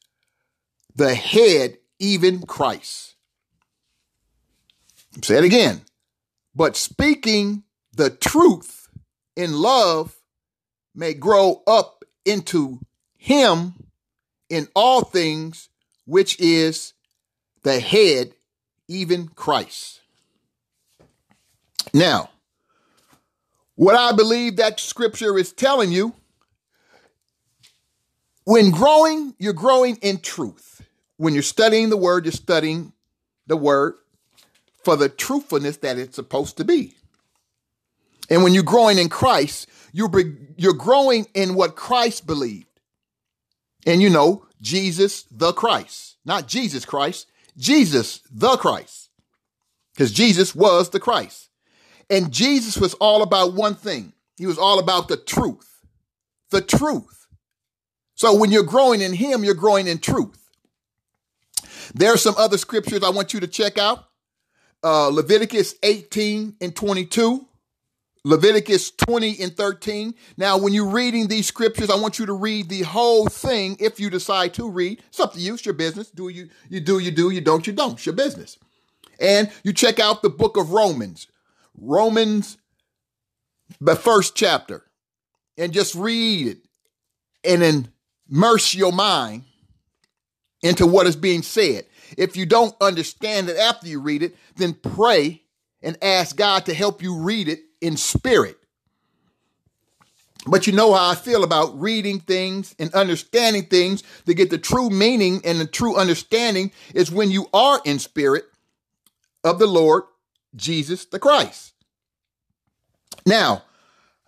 the 0.94 1.14
head, 1.14 1.78
even 1.98 2.42
Christ. 2.42 3.16
Say 5.22 5.38
it 5.38 5.44
again. 5.44 5.82
But 6.54 6.76
speaking 6.76 7.64
the 7.92 8.10
truth 8.10 8.88
in 9.36 9.52
love 9.54 10.14
may 10.94 11.14
grow 11.14 11.62
up 11.66 11.97
into 12.28 12.80
him 13.16 13.74
in 14.48 14.68
all 14.74 15.02
things, 15.02 15.68
which 16.04 16.38
is 16.38 16.92
the 17.62 17.80
head, 17.80 18.32
even 18.86 19.28
Christ. 19.28 20.00
Now, 21.92 22.30
what 23.74 23.94
I 23.94 24.12
believe 24.12 24.56
that 24.56 24.80
scripture 24.80 25.38
is 25.38 25.52
telling 25.52 25.92
you 25.92 26.14
when 28.44 28.70
growing, 28.70 29.34
you're 29.38 29.52
growing 29.52 29.96
in 29.96 30.20
truth. 30.20 30.82
When 31.16 31.34
you're 31.34 31.42
studying 31.42 31.90
the 31.90 31.96
word, 31.96 32.24
you're 32.24 32.32
studying 32.32 32.92
the 33.46 33.56
word 33.56 33.94
for 34.84 34.96
the 34.96 35.08
truthfulness 35.08 35.78
that 35.78 35.98
it's 35.98 36.16
supposed 36.16 36.56
to 36.56 36.64
be. 36.64 36.94
And 38.30 38.42
when 38.42 38.54
you're 38.54 38.62
growing 38.62 38.98
in 38.98 39.08
Christ, 39.08 39.68
you're, 39.98 40.10
you're 40.56 40.74
growing 40.74 41.26
in 41.34 41.56
what 41.56 41.74
Christ 41.74 42.24
believed. 42.24 42.66
And 43.84 44.00
you 44.00 44.08
know, 44.08 44.46
Jesus 44.60 45.24
the 45.24 45.52
Christ, 45.52 46.18
not 46.24 46.46
Jesus 46.46 46.84
Christ, 46.84 47.26
Jesus 47.56 48.20
the 48.30 48.56
Christ. 48.56 49.10
Because 49.92 50.12
Jesus 50.12 50.54
was 50.54 50.90
the 50.90 51.00
Christ. 51.00 51.50
And 52.08 52.32
Jesus 52.32 52.78
was 52.78 52.94
all 52.94 53.22
about 53.22 53.54
one 53.54 53.74
thing. 53.74 54.12
He 54.36 54.46
was 54.46 54.56
all 54.56 54.78
about 54.78 55.08
the 55.08 55.16
truth. 55.16 55.80
The 56.50 56.60
truth. 56.60 57.26
So 58.14 58.36
when 58.36 58.52
you're 58.52 58.62
growing 58.62 59.00
in 59.00 59.12
Him, 59.12 59.42
you're 59.42 59.54
growing 59.54 59.88
in 59.88 59.98
truth. 59.98 60.48
There 61.92 62.14
are 62.14 62.18
some 62.18 62.36
other 62.38 62.56
scriptures 62.56 63.02
I 63.02 63.10
want 63.10 63.34
you 63.34 63.40
to 63.40 63.48
check 63.48 63.78
out. 63.78 64.04
Uh, 64.84 65.08
Leviticus 65.08 65.74
18 65.82 66.54
and 66.60 66.76
22. 66.76 67.47
Leviticus 68.24 68.90
20 68.90 69.40
and 69.40 69.56
13. 69.56 70.14
Now, 70.36 70.58
when 70.58 70.72
you're 70.72 70.90
reading 70.90 71.28
these 71.28 71.46
scriptures, 71.46 71.90
I 71.90 71.96
want 71.96 72.18
you 72.18 72.26
to 72.26 72.32
read 72.32 72.68
the 72.68 72.82
whole 72.82 73.26
thing 73.28 73.76
if 73.80 74.00
you 74.00 74.10
decide 74.10 74.54
to 74.54 74.68
read. 74.68 75.02
It's 75.08 75.20
up 75.20 75.34
to 75.34 75.40
you. 75.40 75.54
It's 75.54 75.64
your 75.64 75.74
business. 75.74 76.10
Do 76.10 76.28
you, 76.28 76.48
you 76.68 76.80
do, 76.80 76.98
you 76.98 77.10
do, 77.10 77.30
you 77.30 77.40
don't, 77.40 77.66
you 77.66 77.72
don't. 77.72 77.92
It's 77.92 78.06
your 78.06 78.14
business. 78.14 78.58
And 79.20 79.50
you 79.62 79.72
check 79.72 79.98
out 79.98 80.22
the 80.22 80.30
book 80.30 80.56
of 80.56 80.70
Romans. 80.70 81.26
Romans, 81.76 82.58
the 83.80 83.96
first 83.96 84.36
chapter. 84.36 84.84
And 85.56 85.72
just 85.72 85.94
read 85.94 86.48
it 86.48 86.58
and 87.44 87.62
then 87.62 87.88
immerse 88.30 88.74
your 88.74 88.92
mind 88.92 89.44
into 90.62 90.86
what 90.86 91.06
is 91.06 91.16
being 91.16 91.42
said. 91.42 91.84
If 92.16 92.36
you 92.36 92.46
don't 92.46 92.74
understand 92.80 93.48
it 93.48 93.56
after 93.56 93.86
you 93.86 94.00
read 94.00 94.22
it, 94.22 94.36
then 94.56 94.74
pray 94.74 95.42
and 95.82 95.96
ask 96.02 96.36
God 96.36 96.66
to 96.66 96.74
help 96.74 97.02
you 97.02 97.16
read 97.16 97.48
it 97.48 97.60
in 97.80 97.96
spirit. 97.96 98.56
But 100.46 100.66
you 100.66 100.72
know 100.72 100.94
how 100.94 101.10
I 101.10 101.14
feel 101.14 101.44
about 101.44 101.78
reading 101.78 102.20
things 102.20 102.74
and 102.78 102.92
understanding 102.94 103.66
things 103.66 104.02
to 104.26 104.34
get 104.34 104.50
the 104.50 104.58
true 104.58 104.88
meaning 104.88 105.40
and 105.44 105.60
the 105.60 105.66
true 105.66 105.96
understanding 105.96 106.72
is 106.94 107.10
when 107.10 107.30
you 107.30 107.46
are 107.52 107.80
in 107.84 107.98
spirit 107.98 108.44
of 109.44 109.58
the 109.58 109.66
Lord 109.66 110.04
Jesus 110.56 111.04
the 111.04 111.18
Christ. 111.18 111.74
Now, 113.26 113.64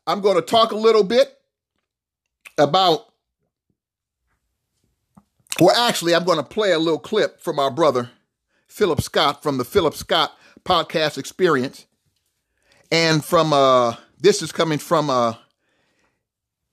I'm 0.07 0.21
going 0.21 0.37
to 0.37 0.43
talk 0.43 0.73
a 0.73 0.77
little 0.77 1.05
bit 1.05 1.39
about, 2.59 3.07
well, 5.59 5.75
actually, 5.77 6.15
I'm 6.15 6.25
going 6.25 6.39
to 6.39 6.45
play 6.45 6.73
a 6.73 6.79
little 6.79 6.99
clip 6.99 7.41
from 7.41 7.59
our 7.59 7.71
brother, 7.71 8.11
Philip 8.67 9.01
Scott, 9.01 9.43
from 9.43 9.59
the 9.59 9.65
Philip 9.65 9.95
Scott 9.95 10.37
podcast 10.65 11.17
experience. 11.17 11.87
And 12.91 13.25
from 13.25 13.53
uh, 13.53 13.95
this 14.19 14.43
is 14.43 14.53
coming 14.53 14.79
from 14.79 15.11
a, 15.11 15.39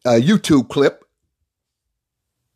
a 0.06 0.14
YouTube 0.14 0.70
clip, 0.70 1.04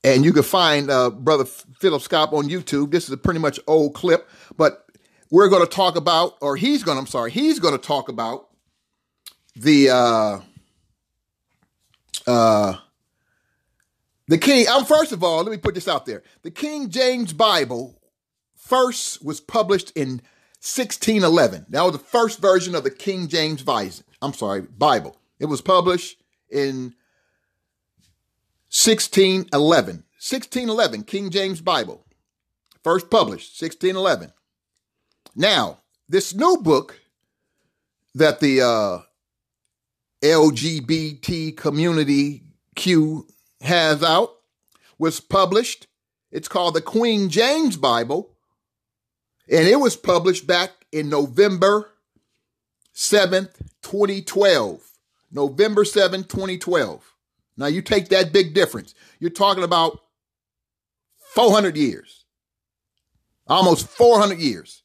and 0.03 0.25
you 0.25 0.33
can 0.33 0.43
find 0.43 0.89
uh, 0.89 1.11
Brother 1.11 1.45
Philip 1.45 2.01
Scott 2.01 2.33
on 2.33 2.49
YouTube. 2.49 2.91
This 2.91 3.05
is 3.05 3.11
a 3.11 3.17
pretty 3.17 3.39
much 3.39 3.59
old 3.67 3.93
clip, 3.93 4.27
but 4.57 4.85
we're 5.29 5.47
going 5.47 5.63
to 5.63 5.71
talk 5.71 5.95
about, 5.95 6.37
or 6.41 6.55
he's 6.55 6.83
going. 6.83 6.95
to 6.95 6.99
I'm 6.99 7.07
sorry, 7.07 7.31
he's 7.31 7.59
going 7.59 7.73
to 7.73 7.85
talk 7.87 8.09
about 8.09 8.49
the 9.55 9.89
uh, 9.89 10.39
uh, 12.25 12.77
the 14.27 14.37
King. 14.37 14.67
I'm 14.69 14.79
um, 14.79 14.85
first 14.85 15.11
of 15.11 15.23
all, 15.23 15.43
let 15.43 15.51
me 15.51 15.57
put 15.57 15.75
this 15.75 15.87
out 15.87 16.05
there. 16.05 16.23
The 16.41 16.51
King 16.51 16.89
James 16.89 17.31
Bible 17.33 18.01
first 18.55 19.23
was 19.23 19.39
published 19.39 19.91
in 19.95 20.21
1611. 20.61 21.65
That 21.69 21.81
was 21.81 21.93
the 21.93 21.97
first 21.97 22.39
version 22.39 22.75
of 22.75 22.83
the 22.83 22.91
King 22.91 23.27
James 23.27 23.63
Bible. 23.63 23.95
I'm 24.21 24.33
sorry, 24.33 24.61
Bible. 24.61 25.17
It 25.39 25.45
was 25.45 25.59
published 25.59 26.21
in 26.51 26.93
1611. 28.69 29.95
1611, 30.21 31.03
King 31.03 31.31
James 31.31 31.61
Bible. 31.61 32.05
First 32.83 33.09
published, 33.09 33.59
1611. 33.59 34.31
Now, 35.35 35.79
this 36.07 36.35
new 36.35 36.57
book 36.57 36.99
that 38.13 38.39
the 38.39 38.61
uh, 38.61 38.99
LGBT 40.23 41.57
community 41.57 42.43
Q 42.75 43.27
has 43.61 44.03
out 44.03 44.31
was 44.99 45.19
published. 45.19 45.87
It's 46.31 46.47
called 46.47 46.75
the 46.75 46.81
Queen 46.81 47.29
James 47.29 47.77
Bible, 47.77 48.30
and 49.51 49.67
it 49.67 49.79
was 49.79 49.95
published 49.95 50.47
back 50.47 50.71
in 50.91 51.09
November 51.09 51.91
7th, 52.95 53.53
2012. 53.81 54.81
November 55.31 55.83
7th, 55.83 56.27
2012. 56.27 57.15
Now 57.57 57.67
you 57.67 57.81
take 57.81 58.09
that 58.09 58.33
big 58.33 58.53
difference. 58.53 58.95
You're 59.19 59.29
talking 59.29 59.63
about 59.63 59.99
400 61.35 61.77
years. 61.77 62.25
Almost 63.47 63.87
400 63.87 64.39
years. 64.39 64.83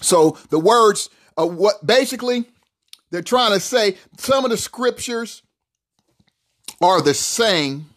So 0.00 0.38
the 0.50 0.58
words 0.58 1.10
of 1.36 1.54
what 1.54 1.86
basically 1.86 2.46
they're 3.10 3.22
trying 3.22 3.52
to 3.52 3.60
say, 3.60 3.96
some 4.18 4.44
of 4.44 4.50
the 4.50 4.56
scriptures 4.56 5.42
are 6.80 7.00
the 7.00 7.14
same 7.14 7.90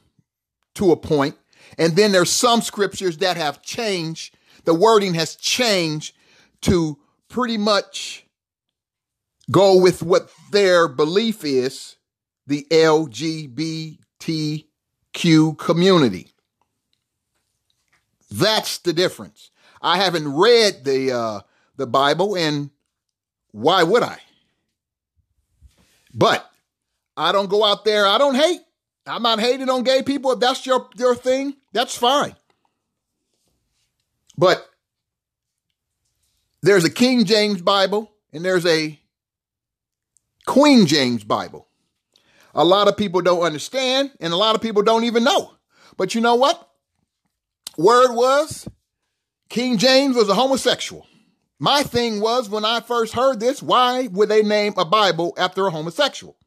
to 0.76 0.92
a 0.92 0.96
point, 0.96 1.36
and 1.78 1.96
then 1.96 2.12
there's 2.12 2.30
some 2.30 2.62
scriptures 2.62 3.18
that 3.18 3.38
have 3.38 3.62
changed. 3.62 4.36
The 4.70 4.76
wording 4.76 5.16
has 5.16 5.36
changed 5.36 6.16
to 6.62 7.00
pretty 7.28 7.58
much 7.58 8.24
go 9.50 9.82
with 9.82 10.04
what 10.04 10.30
their 10.52 10.88
belief 10.88 11.44
is 11.44 11.96
the 12.46 12.68
LGBTQ 12.70 13.98
community. 15.58 16.28
That's 18.30 18.78
the 18.78 18.94
difference. 18.94 19.50
I 19.82 19.98
haven't 19.98 20.32
read 20.36 20.84
the 20.84 21.14
uh, 21.14 21.40
the 21.76 21.88
Bible, 21.88 22.38
and 22.38 22.70
why 23.50 23.82
would 23.82 24.04
I? 24.04 24.20
But 26.14 26.48
I 27.18 27.32
don't 27.32 27.50
go 27.50 27.64
out 27.64 27.86
there. 27.86 28.06
I 28.06 28.20
don't 28.20 28.36
hate. 28.36 28.62
I'm 29.08 29.24
not 29.24 29.40
hating 29.40 29.72
on 29.72 29.82
gay 29.82 30.04
people. 30.04 30.34
If 30.34 30.40
that's 30.40 30.68
your 30.68 30.88
your 30.96 31.16
thing, 31.16 31.56
that's 31.74 31.98
fine. 31.98 32.36
But 34.40 34.66
there's 36.62 36.86
a 36.86 36.90
King 36.90 37.26
James 37.26 37.62
Bible 37.62 38.10
and 38.32 38.46
there's 38.46 38.66
a 38.66 38.98
Queen 40.48 40.86
James 40.86 41.26
Bible. 41.26 41.68
A 42.56 42.64
lot 42.64 42.88
of 42.88 42.96
people 42.96 43.22
don't 43.22 43.44
understand, 43.44 44.12
and 44.20 44.34
a 44.34 44.38
lot 44.38 44.56
of 44.56 44.62
people 44.62 44.82
don't 44.82 45.04
even 45.04 45.24
know. 45.24 45.54
But 45.98 46.16
you 46.16 46.22
know 46.22 46.36
what? 46.36 46.70
Word 47.78 48.14
was 48.14 48.68
King 49.50 49.78
James 49.78 50.16
was 50.16 50.30
a 50.30 50.34
homosexual. 50.34 51.06
My 51.60 51.84
thing 51.84 52.22
was 52.22 52.50
when 52.50 52.64
I 52.64 52.80
first 52.80 53.14
heard 53.14 53.42
this, 53.42 53.62
why 53.62 54.08
would 54.08 54.30
they 54.30 54.42
name 54.42 54.74
a 54.78 54.86
Bible 54.86 55.34
after 55.38 55.68
a 55.68 55.72
homosexual? 55.72 56.38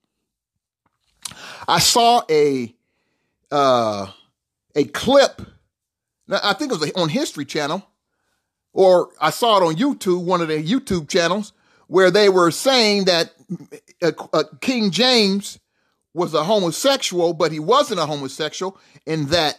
I 1.69 1.79
saw 1.79 2.23
a 2.31 2.75
uh, 3.51 4.07
a 4.75 4.85
clip. 4.85 5.43
I 6.33 6.53
think 6.53 6.73
it 6.73 6.81
was 6.81 6.93
on 6.93 7.09
History 7.09 7.45
Channel, 7.45 7.87
or 8.73 9.11
I 9.21 9.31
saw 9.31 9.59
it 9.59 9.67
on 9.67 9.77
YouTube, 9.77 10.25
one 10.25 10.41
of 10.41 10.49
the 10.49 10.63
YouTube 10.63 11.09
channels, 11.09 11.53
where 11.89 12.11
they 12.11 12.29
were 12.29 12.51
saying 12.51 13.05
that 13.05 13.33
uh, 14.03 14.13
uh, 14.33 14.45
King 14.61 14.91
James 14.91 15.59
was 16.15 16.35
a 16.35 16.45
homosexual, 16.45 17.35
but 17.35 17.53
he 17.53 17.59
wasn't 17.59 18.01
a 18.01 18.07
homosexual, 18.07 18.79
and 19.07 19.29
that 19.29 19.59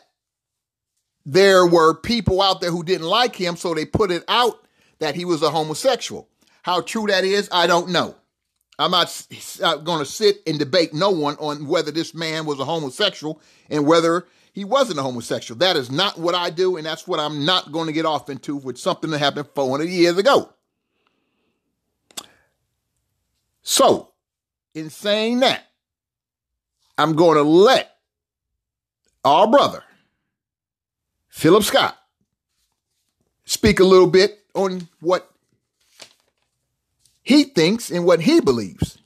there 1.25 1.65
were 1.65 1.93
people 1.93 2.41
out 2.41 2.61
there 2.61 2.71
who 2.71 2.83
didn't 2.83 3.07
like 3.07 3.35
him, 3.35 3.55
so 3.55 3.73
they 3.73 3.85
put 3.85 4.11
it 4.11 4.23
out 4.27 4.67
that 4.99 5.15
he 5.15 5.25
was 5.25 5.41
a 5.41 5.49
homosexual. 5.49 6.27
How 6.63 6.81
true 6.81 7.07
that 7.07 7.23
is, 7.23 7.49
I 7.51 7.67
don't 7.67 7.89
know. 7.89 8.15
I'm 8.79 8.91
not 8.91 9.27
going 9.83 9.99
to 9.99 10.05
sit 10.05 10.37
and 10.47 10.57
debate 10.57 10.93
no 10.93 11.11
one 11.11 11.35
on 11.35 11.67
whether 11.67 11.91
this 11.91 12.13
man 12.13 12.45
was 12.45 12.59
a 12.59 12.65
homosexual 12.65 13.41
and 13.69 13.85
whether 13.85 14.25
he 14.53 14.63
wasn't 14.63 14.99
a 14.99 15.03
homosexual. 15.03 15.59
That 15.59 15.75
is 15.75 15.91
not 15.91 16.17
what 16.17 16.35
I 16.35 16.49
do, 16.49 16.77
and 16.77 16.85
that's 16.85 17.07
what 17.07 17.19
I'm 17.19 17.43
not 17.45 17.71
going 17.71 17.87
to 17.87 17.93
get 17.93 18.05
off 18.05 18.29
into 18.29 18.55
with 18.55 18.77
something 18.77 19.09
that 19.09 19.19
happened 19.19 19.49
400 19.53 19.89
years 19.89 20.17
ago. 20.17 20.49
So, 23.63 24.11
in 24.73 24.89
saying 24.89 25.39
that, 25.39 25.63
I'm 26.97 27.15
going 27.15 27.37
to 27.37 27.43
let 27.43 27.97
our 29.25 29.47
brother, 29.47 29.83
Philip 31.29 31.63
Scott, 31.63 31.97
speak 33.45 33.79
a 33.79 33.83
little 33.83 34.07
bit 34.07 34.39
on 34.53 34.87
what 34.99 35.29
he 37.23 37.45
thinks 37.45 37.89
and 37.89 38.05
what 38.05 38.21
he 38.21 38.39
believes. 38.41 38.97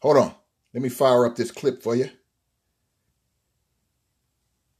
Hold 0.00 0.16
on. 0.16 0.34
Let 0.72 0.82
me 0.82 0.88
fire 0.88 1.26
up 1.26 1.36
this 1.36 1.50
clip 1.50 1.82
for 1.82 1.94
you. 1.94 2.10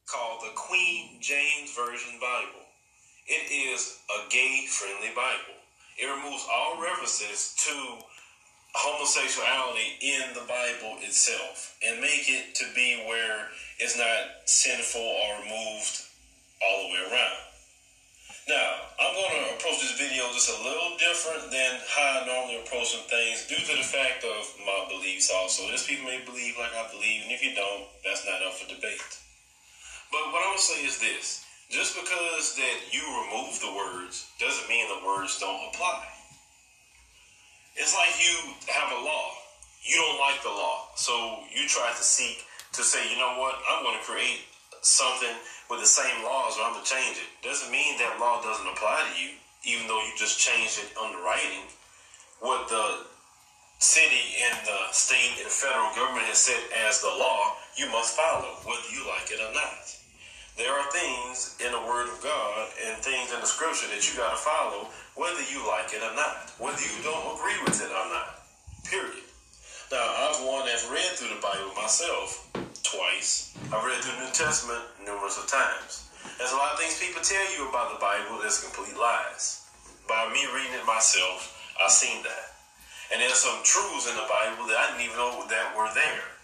Called 0.06 0.40
the 0.42 0.52
Queen 0.54 1.18
James 1.20 1.66
Version 1.77 2.17
Bible. 2.17 2.65
It 3.29 3.53
is 3.53 4.01
a 4.09 4.25
gay 4.33 4.65
friendly 4.65 5.12
Bible. 5.12 5.61
It 6.01 6.09
removes 6.09 6.49
all 6.49 6.81
references 6.81 7.53
to 7.69 8.01
homosexuality 8.73 10.01
in 10.01 10.33
the 10.33 10.49
Bible 10.49 10.97
itself 11.05 11.77
and 11.85 12.01
make 12.01 12.33
it 12.33 12.57
to 12.57 12.65
be 12.73 13.05
where 13.05 13.53
it's 13.77 13.93
not 13.93 14.49
sinful 14.49 15.05
or 15.05 15.45
removed 15.45 16.01
all 16.65 16.89
the 16.89 16.97
way 16.97 17.03
around. 17.12 17.45
Now, 18.49 18.97
I'm 18.97 19.12
going 19.12 19.37
to 19.37 19.61
approach 19.61 19.85
this 19.85 20.01
video 20.01 20.33
just 20.33 20.49
a 20.49 20.65
little 20.65 20.97
different 20.97 21.53
than 21.53 21.77
how 21.93 22.25
I 22.25 22.27
normally 22.27 22.57
approach 22.65 22.97
some 22.97 23.05
things 23.12 23.45
due 23.53 23.61
to 23.61 23.77
the 23.77 23.85
fact 23.85 24.25
of 24.25 24.49
my 24.65 24.89
beliefs 24.89 25.29
also. 25.29 25.69
There's 25.69 25.85
people 25.85 26.09
may 26.09 26.25
believe 26.25 26.57
like 26.57 26.73
I 26.73 26.89
believe, 26.89 27.29
and 27.29 27.33
if 27.33 27.45
you 27.45 27.53
don't, 27.53 27.85
that's 28.01 28.25
not 28.25 28.41
up 28.41 28.57
for 28.57 28.65
debate. 28.65 29.05
But 30.09 30.33
what 30.33 30.41
I'm 30.41 30.57
going 30.57 30.65
to 30.65 30.73
say 30.73 30.81
is 30.89 30.97
this. 30.97 31.45
Just 31.68 31.98
because 31.98 32.55
that 32.57 32.76
you 32.94 33.02
remove 33.02 33.59
the 33.59 33.74
words 33.74 34.31
doesn't 34.38 34.68
mean 34.68 34.87
the 34.87 35.07
words 35.07 35.38
don't 35.40 35.61
apply. 35.74 36.07
It's 37.74 37.94
like 37.94 38.14
you 38.22 38.55
have 38.72 38.92
a 38.92 39.05
law. 39.05 39.35
You 39.83 39.96
don't 39.96 40.20
like 40.20 40.42
the 40.42 40.48
law. 40.48 40.88
So 40.94 41.12
you 41.50 41.68
try 41.68 41.90
to 41.90 42.02
seek 42.02 42.44
to 42.72 42.83
say, 42.83 43.11
you 43.11 43.18
know 43.18 43.38
what, 43.38 43.59
I'm 43.70 43.83
going 43.83 43.98
to 43.98 44.05
create 44.05 44.46
something 44.83 45.35
with 45.68 45.81
the 45.81 45.87
same 45.87 46.22
laws 46.22 46.57
or 46.57 46.64
I'm 46.64 46.72
going 46.72 46.85
to 46.85 46.90
change 46.90 47.18
it. 47.18 47.29
Doesn't 47.42 47.70
mean 47.70 47.98
that 47.98 48.20
law 48.20 48.40
doesn't 48.42 48.66
apply 48.66 49.02
to 49.02 49.14
you, 49.18 49.35
even 49.64 49.88
though 49.88 50.00
you 50.00 50.12
just 50.16 50.38
changed 50.38 50.79
it 50.79 50.96
on 50.96 51.12
the 51.12 51.18
writing. 51.18 51.66
What 52.40 52.68
the 52.68 53.07
city 53.79 54.38
and 54.46 54.57
the 54.66 54.92
state 54.92 55.42
and 55.42 55.50
federal 55.50 55.90
government 55.94 56.26
has 56.31 56.38
set 56.38 56.62
as 56.87 57.02
the 57.02 57.11
law, 57.11 57.57
you 57.76 57.90
must 57.90 58.16
follow, 58.16 58.55
whether 58.64 58.88
you 58.94 59.02
like 59.09 59.31
it 59.31 59.42
or 59.42 59.52
not. 59.52 60.06
There 60.57 60.73
are 60.73 60.88
things 60.88 61.53
in 61.61 61.69
the 61.69 61.85
Word 61.85 62.09
of 62.09 62.16
God 62.25 62.73
and 62.81 62.97
things 63.05 63.29
in 63.29 63.45
the 63.45 63.47
Scripture 63.47 63.92
that 63.92 64.09
you 64.09 64.16
got 64.16 64.33
to 64.33 64.40
follow, 64.40 64.88
whether 65.12 65.45
you 65.53 65.61
like 65.69 65.92
it 65.92 66.01
or 66.01 66.16
not, 66.16 66.49
whether 66.57 66.81
you 66.81 66.97
don't 67.05 67.37
agree 67.37 67.61
with 67.69 67.77
it 67.77 67.92
or 67.92 68.09
not. 68.09 68.40
Period. 68.88 69.29
Now, 69.92 70.01
I've 70.01 70.40
one 70.40 70.64
that's 70.64 70.88
read 70.88 71.12
through 71.12 71.37
the 71.37 71.45
Bible 71.45 71.77
myself 71.77 72.49
twice. 72.81 73.53
I've 73.69 73.85
read 73.85 74.01
through 74.01 74.16
the 74.16 74.25
New 74.25 74.33
Testament 74.33 74.81
numerous 75.05 75.37
of 75.37 75.45
times. 75.45 76.09
There's 76.40 76.57
a 76.57 76.57
lot 76.57 76.73
of 76.73 76.81
things 76.81 77.05
people 77.05 77.21
tell 77.21 77.47
you 77.53 77.69
about 77.69 77.92
the 77.92 78.01
Bible 78.01 78.40
that's 78.40 78.64
complete 78.64 78.97
lies. 78.97 79.61
By 80.09 80.25
me 80.33 80.40
reading 80.57 80.73
it 80.73 80.88
myself, 80.88 81.53
I've 81.77 81.92
seen 81.92 82.25
that. 82.25 82.57
And 83.12 83.21
there's 83.21 83.45
some 83.45 83.61
truths 83.61 84.09
in 84.09 84.16
the 84.16 84.25
Bible 84.25 84.64
that 84.73 84.81
I 84.81 84.85
didn't 84.88 85.05
even 85.05 85.21
know 85.21 85.45
that 85.53 85.77
were 85.77 85.92
there. 85.92 86.36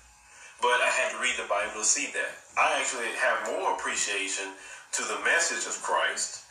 But 0.62 0.78
I 0.78 0.88
had 0.94 1.10
to 1.12 1.18
read 1.18 1.34
the 1.36 1.50
Bible 1.50 1.82
to 1.82 1.84
see 1.84 2.08
that. 2.14 2.32
I 2.54 2.78
actually 2.78 3.10
have 3.18 3.50
more 3.50 3.74
appreciation 3.74 4.54
to 4.94 5.02
the 5.02 5.18
message 5.26 5.66
of 5.66 5.74
Christ 5.82 6.46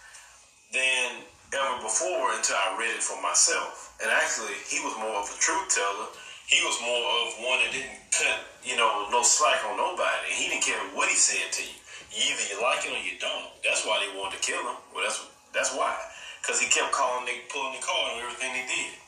than 0.75 1.23
ever 1.55 1.79
before 1.79 2.35
until 2.35 2.59
I 2.59 2.75
read 2.75 2.91
it 2.91 3.01
for 3.01 3.15
myself. 3.23 3.95
And 4.03 4.11
actually, 4.11 4.59
he 4.67 4.83
was 4.83 4.93
more 4.99 5.23
of 5.23 5.31
a 5.31 5.37
truth 5.39 5.71
teller 5.71 6.11
he 6.51 6.59
was 6.67 6.75
more 6.83 7.07
of 7.23 7.39
one 7.47 7.63
that 7.63 7.71
didn't 7.71 7.95
cut, 8.11 8.43
you 8.59 8.75
know, 8.75 9.07
no 9.07 9.23
slack 9.23 9.63
on 9.71 9.79
nobody. 9.79 10.35
He 10.35 10.51
didn't 10.51 10.67
care 10.67 10.83
what 10.91 11.07
he 11.07 11.15
said 11.15 11.47
to 11.47 11.63
you. 11.63 11.79
Either 12.11 12.43
you 12.51 12.59
like 12.59 12.83
it 12.83 12.91
or 12.91 12.99
you 12.99 13.15
don't. 13.23 13.55
That's 13.63 13.87
why 13.87 14.03
they 14.03 14.11
wanted 14.19 14.35
to 14.35 14.43
kill 14.43 14.59
him. 14.59 14.75
Well, 14.91 15.07
that's 15.07 15.23
that's 15.55 15.71
why. 15.71 15.95
Because 16.43 16.59
he 16.59 16.67
kept 16.67 16.91
calling, 16.91 17.23
pulling 17.47 17.79
the 17.79 17.79
card 17.79 18.19
and 18.19 18.27
everything 18.27 18.51
they 18.51 18.67
did. 18.67 18.99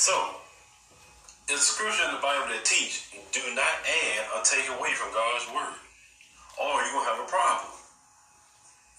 So, 0.00 0.16
the 1.48 1.56
scripture 1.56 2.04
in 2.04 2.12
the 2.12 2.20
Bible 2.20 2.52
that 2.52 2.60
teach, 2.68 3.08
do 3.32 3.40
not 3.56 3.80
add 3.80 4.22
or 4.36 4.44
take 4.44 4.68
away 4.68 4.92
from 4.92 5.08
God's 5.16 5.48
word, 5.48 5.80
or 6.60 6.76
you're 6.84 6.92
gonna 6.92 7.08
have 7.08 7.24
a 7.24 7.30
problem. 7.32 7.72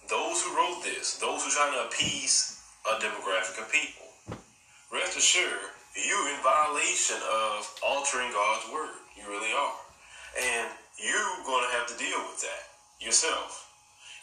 Those 0.10 0.42
who 0.42 0.58
wrote 0.58 0.82
this, 0.82 1.22
those 1.22 1.46
who 1.46 1.54
are 1.54 1.58
trying 1.62 1.78
to 1.78 1.86
appease 1.86 2.58
a 2.90 2.98
demographic 2.98 3.62
of 3.62 3.70
people. 3.70 4.10
Rest 4.90 5.14
assured, 5.14 5.78
you're 5.94 6.30
in 6.34 6.42
violation 6.42 7.22
of 7.22 7.70
altering 7.86 8.34
God's 8.34 8.66
word. 8.74 8.98
You 9.14 9.30
really 9.30 9.54
are. 9.54 9.78
And 10.42 10.74
you're 10.98 11.46
going 11.46 11.62
to 11.70 11.74
have 11.78 11.86
to 11.94 11.98
deal 12.02 12.18
with 12.34 12.42
that 12.42 12.66
yourself. 12.98 13.70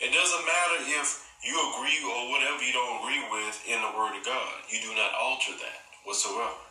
It 0.02 0.10
doesn't 0.10 0.42
matter 0.42 0.78
if 0.98 1.22
you 1.46 1.54
agree 1.54 2.02
or 2.02 2.34
whatever 2.34 2.58
you 2.58 2.74
don't 2.74 2.98
agree 2.98 3.22
with 3.30 3.54
in 3.70 3.78
the 3.78 3.94
word 3.94 4.18
of 4.18 4.26
God. 4.26 4.66
You 4.66 4.82
do 4.82 4.90
not 4.98 5.14
alter 5.14 5.54
that 5.62 5.86
whatsoever. 6.02 6.65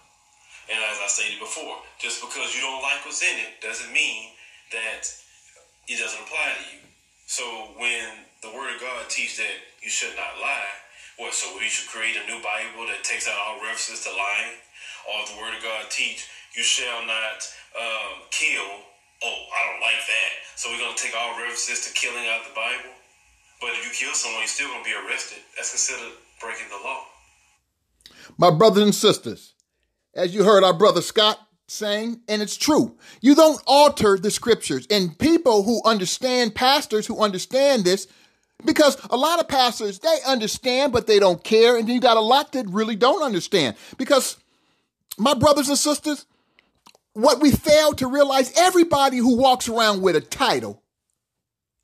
And 0.69 0.79
as 0.89 0.97
I 0.97 1.07
stated 1.07 1.39
before, 1.39 1.77
just 2.01 2.21
because 2.21 2.55
you 2.55 2.61
don't 2.61 2.81
like 2.81 3.05
what's 3.05 3.21
in 3.21 3.37
it 3.37 3.61
doesn't 3.61 3.93
mean 3.93 4.33
that 4.73 5.05
it 5.87 6.01
doesn't 6.01 6.21
apply 6.25 6.57
to 6.57 6.63
you. 6.73 6.81
So 7.27 7.45
when 7.77 8.25
the 8.41 8.49
Word 8.53 8.73
of 8.73 8.81
God 8.81 9.05
teaches 9.09 9.37
that 9.37 9.57
you 9.81 9.89
should 9.89 10.13
not 10.17 10.41
lie, 10.41 10.73
what? 11.17 11.33
So 11.33 11.53
we 11.57 11.69
should 11.69 11.89
create 11.89 12.17
a 12.17 12.25
new 12.25 12.41
Bible 12.41 12.89
that 12.89 13.05
takes 13.05 13.29
out 13.29 13.37
all 13.37 13.61
references 13.61 14.03
to 14.05 14.11
lying, 14.11 14.57
or 15.09 15.25
the 15.29 15.37
Word 15.41 15.53
of 15.57 15.61
God 15.61 15.89
teach 15.89 16.27
you 16.55 16.63
shall 16.63 17.05
not 17.05 17.43
um, 17.75 18.23
kill. 18.31 18.63
Oh, 19.23 19.39
I 19.51 19.71
don't 19.71 19.81
like 19.81 20.03
that. 20.07 20.31
So 20.55 20.69
we're 20.71 20.79
gonna 20.79 20.95
take 20.95 21.15
all 21.17 21.37
references 21.39 21.85
to 21.87 21.93
killing 21.93 22.27
out 22.31 22.47
the 22.47 22.55
Bible. 22.55 22.95
But 23.59 23.71
if 23.71 23.83
you 23.83 23.91
kill 23.91 24.15
someone, 24.15 24.41
you're 24.41 24.47
still 24.47 24.69
gonna 24.69 24.83
be 24.83 24.95
arrested. 24.95 25.39
That's 25.55 25.71
considered 25.71 26.15
breaking 26.39 26.67
the 26.69 26.83
law. 26.83 27.03
My 28.37 28.51
brothers 28.51 28.83
and 28.83 28.95
sisters, 28.95 29.54
as 30.15 30.33
you 30.33 30.43
heard 30.43 30.63
our 30.63 30.73
brother 30.73 31.01
Scott 31.01 31.39
saying, 31.67 32.21
and 32.27 32.41
it's 32.41 32.57
true. 32.57 32.95
You 33.21 33.35
don't 33.35 33.61
alter 33.65 34.17
the 34.17 34.31
scriptures. 34.31 34.87
And 34.89 35.17
people 35.17 35.63
who 35.63 35.81
understand, 35.83 36.55
pastors 36.55 37.07
who 37.07 37.19
understand 37.19 37.83
this, 37.83 38.07
because 38.63 38.97
a 39.09 39.17
lot 39.17 39.39
of 39.39 39.47
pastors, 39.47 39.99
they 39.99 40.17
understand, 40.25 40.93
but 40.93 41.07
they 41.07 41.19
don't 41.19 41.43
care. 41.43 41.77
And 41.77 41.87
then 41.87 41.95
you 41.95 42.01
got 42.01 42.17
a 42.17 42.21
lot 42.21 42.51
that 42.53 42.69
really 42.69 42.95
don't 42.95 43.23
understand. 43.23 43.75
Because 43.97 44.37
my 45.17 45.33
brothers 45.33 45.69
and 45.69 45.77
sisters, 45.77 46.25
what 47.13 47.41
we 47.41 47.51
fail 47.51 47.93
to 47.93 48.07
realize, 48.07 48.53
everybody 48.57 49.17
who 49.17 49.37
walks 49.37 49.67
around 49.67 50.01
with 50.01 50.15
a 50.15 50.21
title 50.21 50.81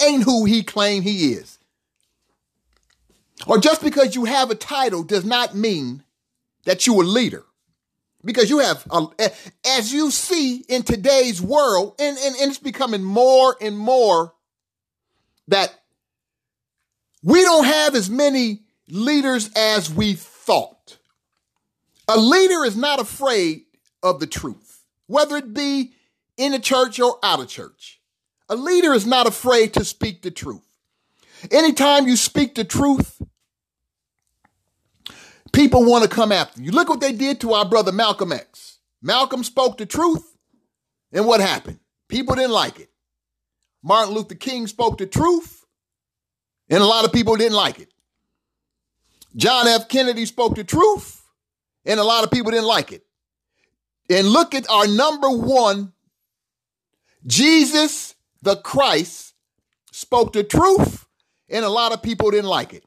ain't 0.01 0.23
who 0.23 0.45
he 0.45 0.63
claim 0.63 1.01
he 1.01 1.33
is. 1.33 1.57
Or 3.47 3.57
just 3.57 3.83
because 3.83 4.15
you 4.15 4.25
have 4.25 4.51
a 4.51 4.55
title 4.55 5.03
does 5.03 5.25
not 5.25 5.55
mean 5.55 6.03
that 6.65 6.85
you're 6.85 7.01
a 7.01 7.05
leader 7.05 7.45
because 8.23 8.49
you 8.49 8.59
have 8.59 8.85
um, 8.91 9.11
as 9.65 9.91
you 9.91 10.11
see 10.11 10.57
in 10.67 10.83
today's 10.83 11.41
world 11.41 11.95
and, 11.99 12.17
and, 12.17 12.35
and, 12.35 12.49
it's 12.49 12.59
becoming 12.59 13.03
more 13.03 13.55
and 13.61 13.77
more 13.77 14.33
that 15.47 15.73
we 17.23 17.41
don't 17.41 17.65
have 17.65 17.95
as 17.95 18.09
many 18.09 18.61
leaders 18.87 19.49
as 19.55 19.91
we 19.91 20.13
thought. 20.13 20.97
A 22.07 22.17
leader 22.17 22.65
is 22.65 22.75
not 22.75 22.99
afraid 22.99 23.63
of 24.03 24.19
the 24.19 24.27
truth 24.27 24.71
whether 25.11 25.35
it 25.35 25.53
be 25.53 25.91
in 26.37 26.53
the 26.53 26.59
church 26.59 26.99
or 26.99 27.19
out 27.21 27.41
of 27.41 27.47
church. 27.49 27.99
A 28.47 28.55
leader 28.55 28.93
is 28.93 29.05
not 29.05 29.27
afraid 29.27 29.73
to 29.73 29.83
speak 29.83 30.21
the 30.21 30.31
truth. 30.31 30.65
Anytime 31.51 32.07
you 32.07 32.15
speak 32.15 32.55
the 32.55 32.63
truth 32.63 33.21
People 35.51 35.83
want 35.85 36.03
to 36.03 36.09
come 36.09 36.31
after 36.31 36.61
you. 36.61 36.71
Look 36.71 36.89
what 36.89 37.01
they 37.01 37.11
did 37.11 37.41
to 37.41 37.53
our 37.53 37.65
brother 37.65 37.91
Malcolm 37.91 38.31
X. 38.31 38.79
Malcolm 39.01 39.43
spoke 39.43 39.77
the 39.77 39.85
truth, 39.85 40.37
and 41.11 41.25
what 41.25 41.41
happened? 41.41 41.79
People 42.07 42.35
didn't 42.35 42.51
like 42.51 42.79
it. 42.79 42.89
Martin 43.83 44.13
Luther 44.13 44.35
King 44.35 44.67
spoke 44.67 44.97
the 44.97 45.07
truth, 45.07 45.65
and 46.69 46.81
a 46.81 46.85
lot 46.85 47.05
of 47.05 47.11
people 47.11 47.35
didn't 47.35 47.55
like 47.55 47.79
it. 47.79 47.89
John 49.35 49.67
F. 49.67 49.87
Kennedy 49.87 50.25
spoke 50.25 50.55
the 50.55 50.63
truth, 50.63 51.23
and 51.85 51.99
a 51.99 52.03
lot 52.03 52.23
of 52.23 52.31
people 52.31 52.51
didn't 52.51 52.67
like 52.67 52.91
it. 52.91 53.05
And 54.09 54.27
look 54.27 54.53
at 54.53 54.69
our 54.69 54.87
number 54.87 55.29
one 55.29 55.93
Jesus 57.25 58.15
the 58.41 58.55
Christ 58.57 59.33
spoke 59.91 60.33
the 60.33 60.43
truth, 60.43 61.05
and 61.49 61.63
a 61.63 61.69
lot 61.69 61.93
of 61.93 62.01
people 62.01 62.31
didn't 62.31 62.49
like 62.49 62.73
it. 62.73 62.83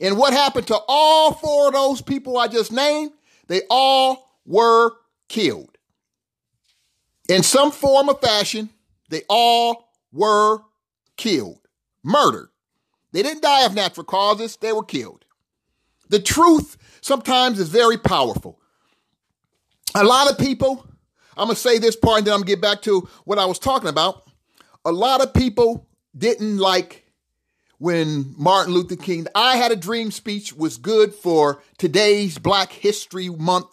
And 0.00 0.16
what 0.16 0.32
happened 0.32 0.66
to 0.68 0.78
all 0.88 1.32
four 1.32 1.68
of 1.68 1.74
those 1.74 2.00
people 2.02 2.38
I 2.38 2.48
just 2.48 2.72
named? 2.72 3.12
They 3.48 3.62
all 3.68 4.38
were 4.46 4.92
killed. 5.28 5.76
In 7.28 7.42
some 7.42 7.70
form 7.70 8.08
or 8.08 8.16
fashion, 8.16 8.70
they 9.10 9.22
all 9.28 9.90
were 10.12 10.60
killed, 11.16 11.60
murdered. 12.02 12.48
They 13.12 13.22
didn't 13.22 13.42
die 13.42 13.64
of 13.64 13.74
natural 13.74 14.04
causes, 14.04 14.56
they 14.56 14.72
were 14.72 14.84
killed. 14.84 15.24
The 16.08 16.20
truth 16.20 16.76
sometimes 17.00 17.58
is 17.58 17.68
very 17.68 17.98
powerful. 17.98 18.58
A 19.94 20.04
lot 20.04 20.30
of 20.30 20.38
people, 20.38 20.86
I'm 21.36 21.46
going 21.46 21.54
to 21.54 21.60
say 21.60 21.78
this 21.78 21.96
part 21.96 22.18
and 22.18 22.26
then 22.26 22.34
I'm 22.34 22.40
going 22.40 22.46
to 22.46 22.52
get 22.52 22.60
back 22.62 22.82
to 22.82 23.08
what 23.24 23.38
I 23.38 23.46
was 23.46 23.58
talking 23.58 23.88
about. 23.88 24.24
A 24.84 24.92
lot 24.92 25.22
of 25.22 25.34
people 25.34 25.86
didn't 26.16 26.58
like 26.58 27.07
when 27.78 28.34
Martin 28.36 28.74
Luther 28.74 28.96
King, 28.96 29.26
I 29.34 29.56
Had 29.56 29.72
a 29.72 29.76
Dream 29.76 30.10
speech 30.10 30.52
was 30.52 30.76
good 30.76 31.14
for 31.14 31.62
today's 31.78 32.38
Black 32.38 32.72
History 32.72 33.28
Month. 33.28 33.66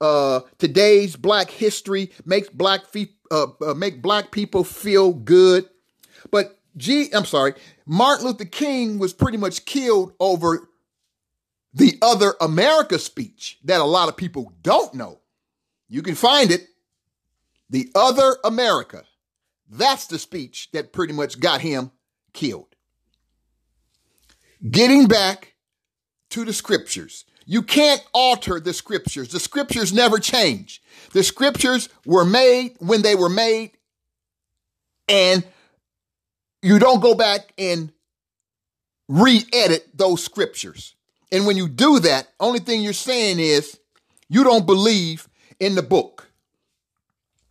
Uh, 0.00 0.40
today's 0.58 1.16
Black 1.16 1.50
History 1.50 2.10
makes 2.24 2.48
black 2.48 2.86
fe- 2.86 3.12
uh, 3.30 3.46
uh, 3.64 3.74
make 3.74 4.02
black 4.02 4.30
people 4.30 4.64
feel 4.64 5.12
good. 5.12 5.68
But 6.30 6.58
G, 6.76 7.10
I'm 7.12 7.24
sorry, 7.24 7.54
Martin 7.86 8.26
Luther 8.26 8.44
King 8.44 8.98
was 8.98 9.12
pretty 9.12 9.38
much 9.38 9.64
killed 9.64 10.14
over 10.18 10.68
the 11.72 11.98
other 12.02 12.34
America 12.40 12.98
speech 12.98 13.58
that 13.64 13.80
a 13.80 13.84
lot 13.84 14.08
of 14.08 14.16
people 14.16 14.52
don't 14.62 14.94
know. 14.94 15.20
You 15.88 16.02
can 16.02 16.14
find 16.14 16.50
it. 16.50 16.66
The 17.68 17.88
other 17.94 18.36
America. 18.42 19.04
That's 19.68 20.06
the 20.06 20.18
speech 20.18 20.70
that 20.72 20.92
pretty 20.92 21.12
much 21.12 21.38
got 21.38 21.60
him 21.60 21.92
killed. 22.32 22.69
Getting 24.68 25.06
back 25.06 25.54
to 26.30 26.44
the 26.44 26.52
scriptures. 26.52 27.24
You 27.46 27.62
can't 27.62 28.04
alter 28.12 28.60
the 28.60 28.72
scriptures. 28.72 29.30
The 29.30 29.40
scriptures 29.40 29.92
never 29.92 30.18
change. 30.18 30.82
The 31.12 31.22
scriptures 31.22 31.88
were 32.04 32.24
made 32.24 32.76
when 32.78 33.02
they 33.02 33.14
were 33.14 33.28
made, 33.28 33.72
and 35.08 35.44
you 36.62 36.78
don't 36.78 37.00
go 37.00 37.14
back 37.14 37.52
and 37.58 37.92
re 39.08 39.44
edit 39.52 39.88
those 39.94 40.22
scriptures. 40.22 40.94
And 41.32 41.46
when 41.46 41.56
you 41.56 41.68
do 41.68 41.98
that, 42.00 42.28
only 42.38 42.60
thing 42.60 42.82
you're 42.82 42.92
saying 42.92 43.40
is 43.40 43.78
you 44.28 44.44
don't 44.44 44.66
believe 44.66 45.28
in 45.58 45.74
the 45.74 45.82
book. 45.82 46.30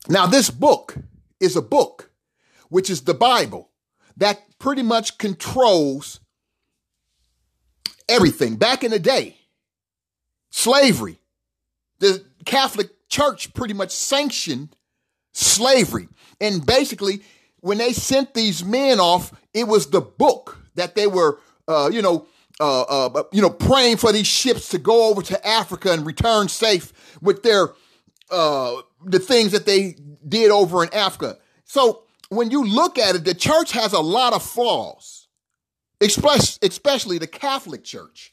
Now, 0.07 0.25
this 0.25 0.49
book 0.49 0.95
is 1.39 1.55
a 1.55 1.61
book, 1.61 2.11
which 2.69 2.89
is 2.89 3.01
the 3.01 3.13
Bible, 3.13 3.69
that 4.17 4.41
pretty 4.59 4.83
much 4.83 5.17
controls 5.17 6.19
everything. 8.09 8.55
Back 8.55 8.83
in 8.83 8.91
the 8.91 8.99
day, 8.99 9.37
slavery, 10.49 11.19
the 11.99 12.23
Catholic 12.45 12.89
Church 13.07 13.53
pretty 13.53 13.73
much 13.73 13.91
sanctioned 13.91 14.75
slavery. 15.33 16.09
And 16.41 16.65
basically, 16.65 17.21
when 17.61 17.77
they 17.77 17.93
sent 17.93 18.33
these 18.33 18.63
men 18.63 18.99
off, 18.99 19.33
it 19.53 19.67
was 19.67 19.87
the 19.87 20.01
book 20.01 20.57
that 20.75 20.95
they 20.95 21.07
were, 21.07 21.39
uh, 21.67 21.89
you 21.91 22.01
know, 22.01 22.27
uh, 22.59 22.81
uh, 22.81 23.23
you 23.31 23.41
know, 23.41 23.49
praying 23.49 23.97
for 23.97 24.11
these 24.11 24.27
ships 24.27 24.69
to 24.69 24.77
go 24.77 25.09
over 25.09 25.21
to 25.21 25.47
Africa 25.47 25.93
and 25.93 26.05
return 26.05 26.49
safe 26.49 26.91
with 27.21 27.41
their 27.43 27.69
uh, 28.29 28.81
the 29.05 29.19
things 29.19 29.53
that 29.53 29.65
they 29.65 29.95
did 30.27 30.51
over 30.51 30.83
in 30.83 30.93
Africa. 30.93 31.37
So 31.63 32.03
when 32.29 32.51
you 32.51 32.65
look 32.65 32.99
at 32.99 33.15
it, 33.15 33.23
the 33.23 33.33
church 33.33 33.71
has 33.71 33.93
a 33.93 33.99
lot 33.99 34.33
of 34.33 34.43
flaws 34.43 35.18
especially 36.01 37.17
the 37.17 37.27
Catholic 37.27 37.83
Church. 37.83 38.31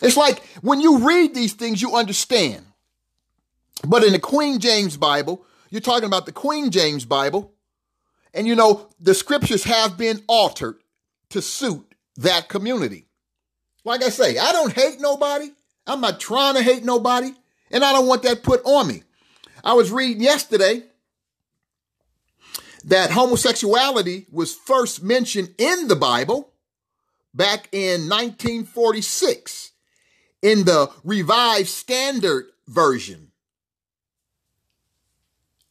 It's 0.00 0.16
like 0.16 0.44
when 0.60 0.80
you 0.80 1.06
read 1.06 1.34
these 1.34 1.54
things, 1.54 1.80
you 1.80 1.96
understand. 1.96 2.64
But 3.86 4.04
in 4.04 4.12
the 4.12 4.18
Queen 4.18 4.58
James 4.58 4.96
Bible, 4.96 5.44
you're 5.70 5.80
talking 5.80 6.06
about 6.06 6.26
the 6.26 6.32
Queen 6.32 6.70
James 6.70 7.04
Bible, 7.04 7.52
and 8.32 8.46
you 8.46 8.54
know, 8.54 8.88
the 9.00 9.14
scriptures 9.14 9.64
have 9.64 9.96
been 9.96 10.22
altered 10.26 10.76
to 11.30 11.42
suit 11.42 11.94
that 12.16 12.48
community. 12.48 13.06
Like 13.84 14.02
I 14.02 14.08
say, 14.08 14.38
I 14.38 14.52
don't 14.52 14.72
hate 14.72 15.00
nobody. 15.00 15.50
I'm 15.86 16.00
not 16.00 16.20
trying 16.20 16.54
to 16.54 16.62
hate 16.62 16.84
nobody, 16.84 17.32
and 17.70 17.84
I 17.84 17.92
don't 17.92 18.06
want 18.06 18.22
that 18.22 18.42
put 18.42 18.64
on 18.64 18.88
me. 18.88 19.02
I 19.62 19.74
was 19.74 19.90
reading 19.90 20.22
yesterday 20.22 20.82
that 22.86 23.10
homosexuality 23.10 24.26
was 24.30 24.54
first 24.54 25.02
mentioned 25.02 25.52
in 25.58 25.88
the 25.88 25.96
Bible 25.96 26.52
back 27.34 27.68
in 27.72 28.08
1946 28.08 29.72
in 30.40 30.64
the 30.64 30.90
Revised 31.04 31.68
Standard 31.68 32.46
Version. 32.68 33.32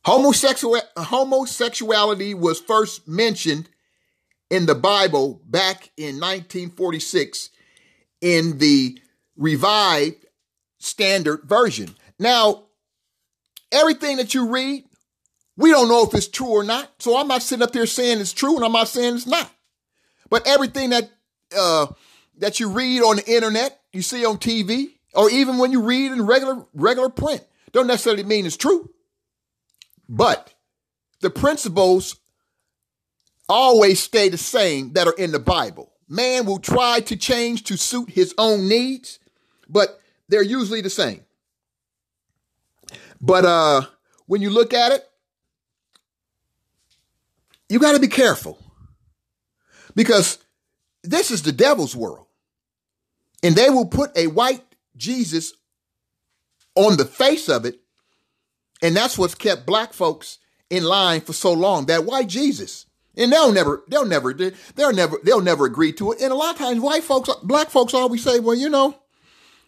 Homosexual, 0.04 0.80
homosexuality 0.98 2.34
was 2.34 2.60
first 2.60 3.08
mentioned 3.08 3.70
in 4.50 4.66
the 4.66 4.76
Bible 4.76 5.42
back 5.46 5.90
in 5.98 6.20
1946 6.20 7.50
in 8.22 8.58
the 8.60 9.00
Revived 9.38 10.26
Standard 10.78 11.44
Version. 11.46 11.96
Now, 12.20 12.66
everything 13.72 14.18
that 14.18 14.34
you 14.34 14.50
read, 14.50 14.84
we 15.58 15.72
don't 15.72 15.88
know 15.88 16.04
if 16.04 16.14
it's 16.14 16.28
true 16.28 16.50
or 16.50 16.64
not. 16.64 16.92
So 17.00 17.18
I'm 17.18 17.28
not 17.28 17.42
sitting 17.42 17.64
up 17.64 17.72
there 17.72 17.86
saying 17.86 18.20
it's 18.20 18.34
true, 18.34 18.56
and 18.56 18.66
I'm 18.66 18.74
not 18.74 18.88
saying 18.88 19.16
it's 19.16 19.28
not. 19.28 19.50
But 20.30 20.48
everything 20.48 20.90
that 20.90 21.10
uh, 21.56 21.88
that 22.38 22.60
you 22.60 22.70
read 22.70 23.02
on 23.02 23.18
the 23.18 23.32
internet, 23.32 23.80
you 23.94 24.02
see 24.02 24.26
on 24.26 24.38
TV, 24.38 24.90
or 25.14 25.30
even 25.30 25.58
when 25.58 25.72
you 25.72 25.82
read 25.82 26.12
in 26.12 26.26
regular 26.26 26.66
regular 26.74 27.10
print, 27.10 27.44
don't 27.72 27.88
necessarily 27.88 28.24
mean 28.24 28.46
it's 28.46 28.58
true. 28.58 28.90
But 30.10 30.54
the 31.22 31.30
principles 31.30 32.18
always 33.48 34.00
stay 34.02 34.30
the 34.30 34.38
same 34.38 34.94
that 34.94 35.08
are 35.08 35.16
in 35.18 35.32
the 35.32 35.40
Bible. 35.40 35.92
Man 36.08 36.46
will 36.46 36.60
try 36.60 37.00
to 37.02 37.16
change 37.16 37.64
to 37.66 37.78
suit 37.78 38.10
his 38.10 38.34
own 38.38 38.68
needs, 38.68 39.20
but 39.70 40.00
they're 40.28 40.44
usually 40.44 40.82
the 40.82 40.90
same. 40.90 41.22
But 43.22 43.46
uh 43.46 43.82
when 44.28 44.42
you 44.42 44.50
look 44.50 44.74
at 44.74 44.92
it, 44.92 45.08
you 47.70 47.80
got 47.80 47.94
to 47.94 48.00
be 48.00 48.08
careful 48.08 48.58
because 49.96 50.38
this 51.04 51.32
is 51.32 51.42
the 51.42 51.52
devil's 51.52 51.96
world. 51.96 52.28
And 53.44 53.56
they 53.56 53.70
will 53.70 53.86
put 53.86 54.16
a 54.18 54.28
white 54.28 54.64
Jesus 54.96 55.54
on 56.76 56.98
the 56.98 57.06
face 57.06 57.48
of 57.50 57.66
it. 57.66 57.80
And 58.82 58.96
that's 58.96 59.18
what's 59.18 59.36
kept 59.36 59.66
black 59.66 59.94
folks 59.94 60.40
in 60.70 60.84
line 60.84 61.22
for 61.22 61.34
so 61.34 61.54
long. 61.54 61.86
That 61.86 62.06
white 62.06 62.28
Jesus. 62.28 62.86
And 63.18 63.32
they'll 63.32 63.54
never, 63.54 63.84
they'll 63.88 64.06
never, 64.06 64.34
they'll 64.34 64.94
never, 64.94 65.18
they'll 65.24 65.42
never 65.42 65.66
agree 65.66 65.94
to 65.94 66.12
it. 66.12 66.22
And 66.22 66.32
a 66.32 66.36
lot 66.36 66.56
of 66.56 66.60
times 66.60 66.82
white 66.82 67.04
folks, 67.04 67.30
black 67.44 67.70
folks 67.70 67.94
always 67.94 68.24
say, 68.24 68.40
well, 68.40 68.56
you 68.56 68.70
know, 68.70 69.00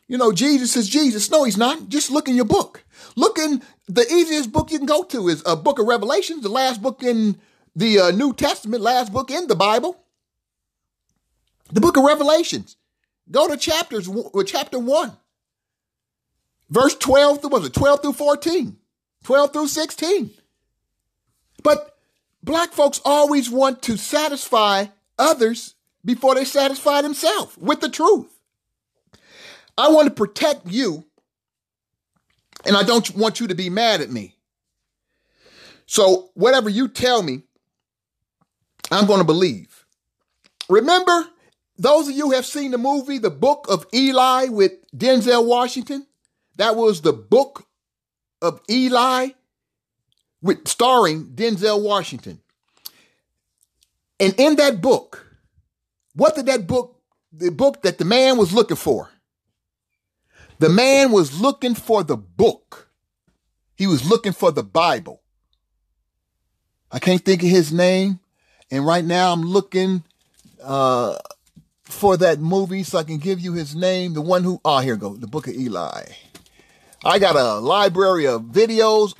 you 0.07 0.17
know, 0.17 0.31
Jesus 0.31 0.75
is 0.75 0.89
Jesus. 0.89 1.29
No, 1.29 1.43
he's 1.43 1.57
not. 1.57 1.87
Just 1.87 2.11
look 2.11 2.27
in 2.27 2.35
your 2.35 2.45
book. 2.45 2.83
Look 3.15 3.37
in 3.37 3.61
the 3.87 4.05
easiest 4.11 4.51
book 4.51 4.71
you 4.71 4.79
can 4.79 4.87
go 4.87 5.03
to 5.03 5.27
is 5.29 5.43
a 5.45 5.55
book 5.55 5.79
of 5.79 5.87
Revelations, 5.87 6.43
the 6.43 6.49
last 6.49 6.81
book 6.81 7.03
in 7.03 7.39
the 7.77 7.99
uh, 7.99 8.11
New 8.11 8.33
Testament, 8.33 8.81
last 8.81 9.13
book 9.13 9.29
in 9.29 9.45
the 9.45 9.55
Bible. 9.55 10.01
The 11.71 11.79
book 11.79 11.95
of 11.95 12.03
Revelations. 12.03 12.75
Go 13.29 13.47
to 13.47 13.55
chapters, 13.55 14.09
chapter 14.47 14.79
one, 14.79 15.11
verse 16.69 16.95
12 16.95 17.41
through, 17.41 17.49
was 17.51 17.65
it 17.65 17.73
12 17.73 18.01
through 18.01 18.13
14, 18.13 18.77
12 19.23 19.53
through 19.53 19.67
16. 19.67 20.31
But 21.61 21.95
black 22.41 22.71
folks 22.71 22.99
always 23.05 23.49
want 23.49 23.83
to 23.83 23.97
satisfy 23.97 24.85
others 25.19 25.75
before 26.03 26.35
they 26.35 26.45
satisfy 26.45 27.01
themselves 27.01 27.57
with 27.57 27.81
the 27.81 27.89
truth. 27.89 28.33
I 29.77 29.89
want 29.89 30.07
to 30.07 30.13
protect 30.13 30.65
you, 30.65 31.03
and 32.65 32.75
I 32.75 32.81
don't 32.83 33.13
want 33.15 33.39
you 33.39 33.47
to 33.47 33.55
be 33.55 33.69
mad 33.69 34.01
at 34.01 34.09
me. 34.09 34.35
So, 35.85 36.31
whatever 36.33 36.69
you 36.69 36.87
tell 36.87 37.21
me, 37.21 37.43
I'm 38.91 39.07
going 39.07 39.19
to 39.19 39.25
believe. 39.25 39.85
Remember, 40.69 41.27
those 41.77 42.07
of 42.07 42.15
you 42.15 42.31
have 42.31 42.45
seen 42.45 42.71
the 42.71 42.77
movie, 42.77 43.17
The 43.17 43.29
Book 43.29 43.67
of 43.69 43.85
Eli 43.93 44.45
with 44.45 44.73
Denzel 44.95 45.45
Washington? 45.45 46.05
That 46.55 46.75
was 46.75 47.01
the 47.01 47.13
Book 47.13 47.67
of 48.41 48.61
Eli 48.69 49.29
with 50.41 50.67
starring 50.67 51.27
Denzel 51.35 51.83
Washington. 51.83 52.41
And 54.19 54.33
in 54.37 54.55
that 54.55 54.81
book, 54.81 55.25
what 56.15 56.35
did 56.35 56.47
that 56.47 56.65
book, 56.65 56.99
the 57.31 57.51
book 57.51 57.83
that 57.83 57.97
the 57.97 58.05
man 58.05 58.37
was 58.37 58.53
looking 58.53 58.77
for? 58.77 59.09
The 60.59 60.69
man 60.69 61.11
was 61.11 61.39
looking 61.39 61.75
for 61.75 62.03
the 62.03 62.17
book. 62.17 62.89
He 63.75 63.85
was 63.85 64.09
looking 64.09 64.33
for 64.33 64.51
the 64.51 64.63
Bible. 64.63 65.21
I 66.91 66.97
can't 66.97 67.23
think 67.23 67.43
of 67.43 67.49
his 67.49 67.71
name. 67.71 68.19
And 68.69 68.85
right 68.85 69.05
now 69.05 69.31
I'm 69.31 69.43
looking 69.43 70.03
uh, 70.63 71.17
for 71.83 72.17
that 72.17 72.39
movie 72.39 72.83
so 72.83 72.97
I 72.97 73.03
can 73.03 73.17
give 73.17 73.39
you 73.39 73.53
his 73.53 73.75
name. 73.75 74.13
The 74.13 74.21
one 74.21 74.43
who, 74.43 74.59
oh, 74.65 74.79
here 74.79 74.95
we 74.95 74.99
go, 74.99 75.15
the 75.15 75.27
book 75.27 75.47
of 75.47 75.53
Eli. 75.53 76.03
I 77.05 77.19
got 77.19 77.35
a 77.35 77.59
library 77.59 78.27
of 78.27 78.43
videos, 78.43 79.13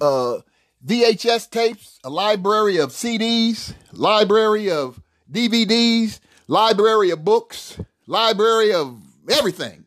uh, 0.00 0.38
VHS 0.84 1.48
tapes, 1.48 1.98
a 2.04 2.10
library 2.10 2.78
of 2.78 2.90
CDs, 2.90 3.74
library 3.92 4.70
of 4.70 5.00
DVDs, 5.30 6.20
library 6.48 7.10
of 7.10 7.24
books, 7.24 7.80
library 8.06 8.72
of 8.72 9.00
everything. 9.30 9.86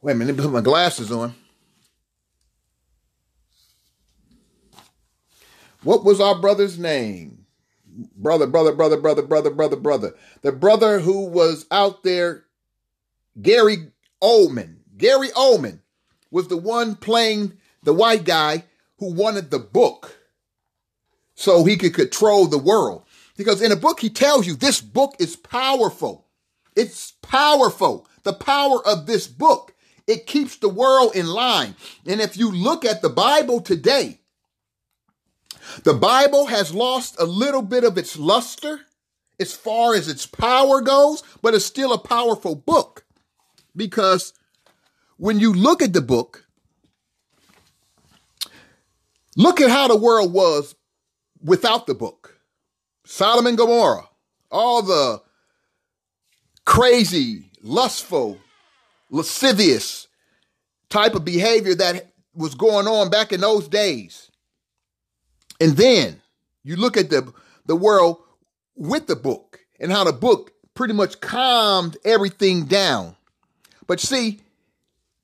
Wait 0.00 0.12
a 0.12 0.14
minute, 0.14 0.36
let 0.36 0.38
me 0.38 0.44
put 0.44 0.54
my 0.54 0.60
glasses 0.60 1.10
on. 1.10 1.34
What 5.86 6.04
was 6.04 6.20
our 6.20 6.36
brother's 6.36 6.80
name? 6.80 7.46
Brother, 8.16 8.48
brother, 8.48 8.72
brother, 8.72 8.96
brother, 8.96 9.22
brother, 9.22 9.50
brother, 9.50 9.76
brother. 9.76 10.14
The 10.42 10.50
brother 10.50 10.98
who 10.98 11.26
was 11.26 11.64
out 11.70 12.02
there, 12.02 12.44
Gary 13.40 13.92
Oldman. 14.20 14.78
Gary 14.98 15.28
Oldman 15.28 15.78
was 16.32 16.48
the 16.48 16.56
one 16.56 16.96
playing 16.96 17.52
the 17.84 17.92
white 17.92 18.24
guy 18.24 18.64
who 18.98 19.12
wanted 19.12 19.52
the 19.52 19.60
book 19.60 20.18
so 21.36 21.64
he 21.64 21.76
could 21.76 21.94
control 21.94 22.48
the 22.48 22.58
world. 22.58 23.04
Because 23.36 23.62
in 23.62 23.70
a 23.70 23.76
book, 23.76 24.00
he 24.00 24.10
tells 24.10 24.44
you 24.44 24.56
this 24.56 24.80
book 24.80 25.14
is 25.20 25.36
powerful. 25.36 26.26
It's 26.74 27.12
powerful. 27.22 28.08
The 28.24 28.32
power 28.32 28.84
of 28.84 29.06
this 29.06 29.28
book, 29.28 29.72
it 30.08 30.26
keeps 30.26 30.56
the 30.56 30.68
world 30.68 31.14
in 31.14 31.28
line. 31.28 31.76
And 32.04 32.20
if 32.20 32.36
you 32.36 32.50
look 32.50 32.84
at 32.84 33.02
the 33.02 33.08
Bible 33.08 33.60
today, 33.60 34.18
the 35.84 35.94
Bible 35.94 36.46
has 36.46 36.74
lost 36.74 37.16
a 37.18 37.24
little 37.24 37.62
bit 37.62 37.84
of 37.84 37.98
its 37.98 38.18
luster 38.18 38.80
as 39.38 39.52
far 39.52 39.94
as 39.94 40.08
its 40.08 40.26
power 40.26 40.80
goes, 40.80 41.22
but 41.42 41.54
it's 41.54 41.64
still 41.64 41.92
a 41.92 41.98
powerful 41.98 42.54
book 42.54 43.04
because 43.74 44.32
when 45.18 45.38
you 45.38 45.52
look 45.52 45.82
at 45.82 45.92
the 45.92 46.00
book, 46.00 46.46
look 49.36 49.60
at 49.60 49.70
how 49.70 49.88
the 49.88 49.96
world 49.96 50.32
was 50.32 50.74
without 51.42 51.86
the 51.86 51.94
book. 51.94 52.40
Sodom 53.04 53.46
and 53.46 53.56
Gomorrah, 53.56 54.08
all 54.50 54.82
the 54.82 55.22
crazy, 56.64 57.50
lustful, 57.62 58.38
lascivious 59.10 60.08
type 60.88 61.14
of 61.14 61.24
behavior 61.24 61.74
that 61.74 62.12
was 62.34 62.54
going 62.54 62.86
on 62.86 63.10
back 63.10 63.32
in 63.32 63.40
those 63.40 63.68
days. 63.68 64.30
And 65.60 65.76
then 65.76 66.20
you 66.64 66.76
look 66.76 66.96
at 66.96 67.10
the, 67.10 67.32
the 67.66 67.76
world 67.76 68.18
with 68.74 69.06
the 69.06 69.16
book 69.16 69.60
and 69.80 69.90
how 69.90 70.04
the 70.04 70.12
book 70.12 70.52
pretty 70.74 70.94
much 70.94 71.20
calmed 71.20 71.96
everything 72.04 72.66
down. 72.66 73.16
But 73.86 74.00
see, 74.00 74.40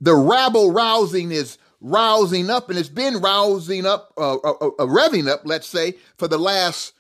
the 0.00 0.14
rabble 0.14 0.72
rousing 0.72 1.30
is 1.30 1.58
rousing 1.80 2.48
up 2.48 2.70
and 2.70 2.78
it's 2.78 2.88
been 2.88 3.18
rousing 3.18 3.86
up, 3.86 4.12
uh, 4.16 4.36
uh, 4.36 4.54
uh, 4.60 4.66
uh, 4.78 4.86
revving 4.86 5.28
up, 5.28 5.42
let's 5.44 5.68
say, 5.68 5.94
for 6.16 6.28
the 6.28 6.38
last 6.38 6.94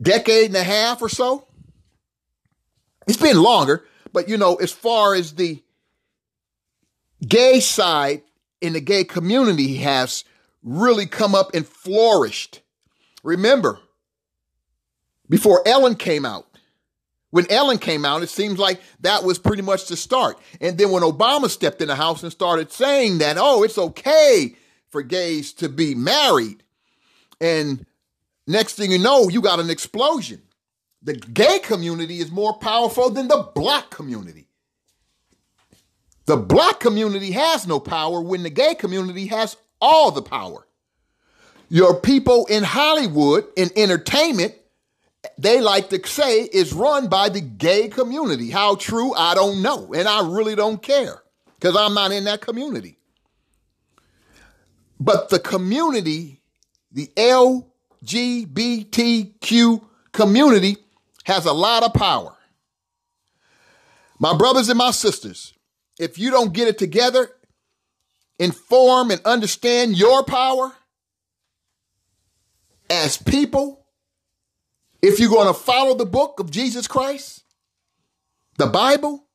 decade 0.00 0.46
and 0.46 0.56
a 0.56 0.64
half 0.64 1.02
or 1.02 1.08
so. 1.08 1.46
It's 3.06 3.18
been 3.18 3.40
longer, 3.40 3.84
but 4.12 4.28
you 4.28 4.36
know, 4.36 4.56
as 4.56 4.72
far 4.72 5.14
as 5.14 5.34
the 5.34 5.62
gay 7.26 7.60
side 7.60 8.22
in 8.60 8.72
the 8.72 8.80
gay 8.80 9.04
community 9.04 9.76
has 9.76 10.24
really 10.64 11.06
come 11.06 11.34
up 11.34 11.54
and 11.54 11.66
flourished. 11.66 12.62
Remember, 13.22 13.78
before 15.28 15.62
Ellen 15.66 15.94
came 15.94 16.24
out, 16.24 16.46
when 17.30 17.50
Ellen 17.50 17.78
came 17.78 18.04
out, 18.04 18.22
it 18.22 18.28
seems 18.28 18.58
like 18.58 18.80
that 19.00 19.24
was 19.24 19.38
pretty 19.38 19.62
much 19.62 19.88
the 19.88 19.96
start. 19.96 20.38
And 20.60 20.78
then 20.78 20.90
when 20.90 21.02
Obama 21.02 21.50
stepped 21.50 21.82
in 21.82 21.88
the 21.88 21.96
house 21.96 22.22
and 22.22 22.30
started 22.30 22.70
saying 22.70 23.18
that, 23.18 23.36
oh, 23.38 23.64
it's 23.64 23.76
okay 23.76 24.54
for 24.88 25.02
gays 25.02 25.52
to 25.54 25.68
be 25.68 25.96
married. 25.96 26.62
And 27.40 27.84
next 28.46 28.74
thing 28.74 28.92
you 28.92 28.98
know, 28.98 29.28
you 29.28 29.42
got 29.42 29.58
an 29.58 29.68
explosion. 29.68 30.42
The 31.02 31.14
gay 31.14 31.58
community 31.58 32.20
is 32.20 32.30
more 32.30 32.56
powerful 32.56 33.10
than 33.10 33.26
the 33.26 33.50
black 33.54 33.90
community. 33.90 34.46
The 36.26 36.36
black 36.36 36.78
community 36.78 37.32
has 37.32 37.66
no 37.66 37.80
power 37.80 38.20
when 38.22 38.44
the 38.44 38.50
gay 38.50 38.74
community 38.74 39.26
has 39.26 39.56
all 39.80 40.10
the 40.10 40.22
power. 40.22 40.66
Your 41.68 42.00
people 42.00 42.46
in 42.46 42.62
Hollywood, 42.62 43.46
in 43.56 43.70
entertainment, 43.76 44.54
they 45.38 45.60
like 45.60 45.90
to 45.90 46.06
say 46.06 46.42
is 46.42 46.72
run 46.72 47.08
by 47.08 47.28
the 47.28 47.40
gay 47.40 47.88
community. 47.88 48.50
How 48.50 48.76
true, 48.76 49.14
I 49.14 49.34
don't 49.34 49.62
know. 49.62 49.92
And 49.94 50.06
I 50.06 50.28
really 50.28 50.54
don't 50.54 50.82
care 50.82 51.22
because 51.54 51.76
I'm 51.76 51.94
not 51.94 52.12
in 52.12 52.24
that 52.24 52.40
community. 52.40 52.98
But 55.00 55.30
the 55.30 55.38
community, 55.38 56.40
the 56.92 57.10
LGBTQ 58.04 59.84
community, 60.12 60.76
has 61.24 61.46
a 61.46 61.52
lot 61.52 61.82
of 61.82 61.94
power. 61.94 62.36
My 64.18 64.36
brothers 64.36 64.68
and 64.68 64.78
my 64.78 64.92
sisters, 64.92 65.54
if 65.98 66.18
you 66.18 66.30
don't 66.30 66.52
get 66.52 66.68
it 66.68 66.78
together, 66.78 67.30
inform 68.38 69.10
and 69.10 69.20
understand 69.24 69.96
your 69.96 70.24
power 70.24 70.72
as 72.90 73.16
people, 73.16 73.86
if 75.02 75.18
you're 75.18 75.30
going 75.30 75.46
to 75.46 75.54
follow 75.54 75.94
the 75.94 76.06
book 76.06 76.40
of 76.40 76.50
Jesus 76.50 76.86
Christ, 76.86 77.44
the 78.56 78.66
Bible, 78.66 79.26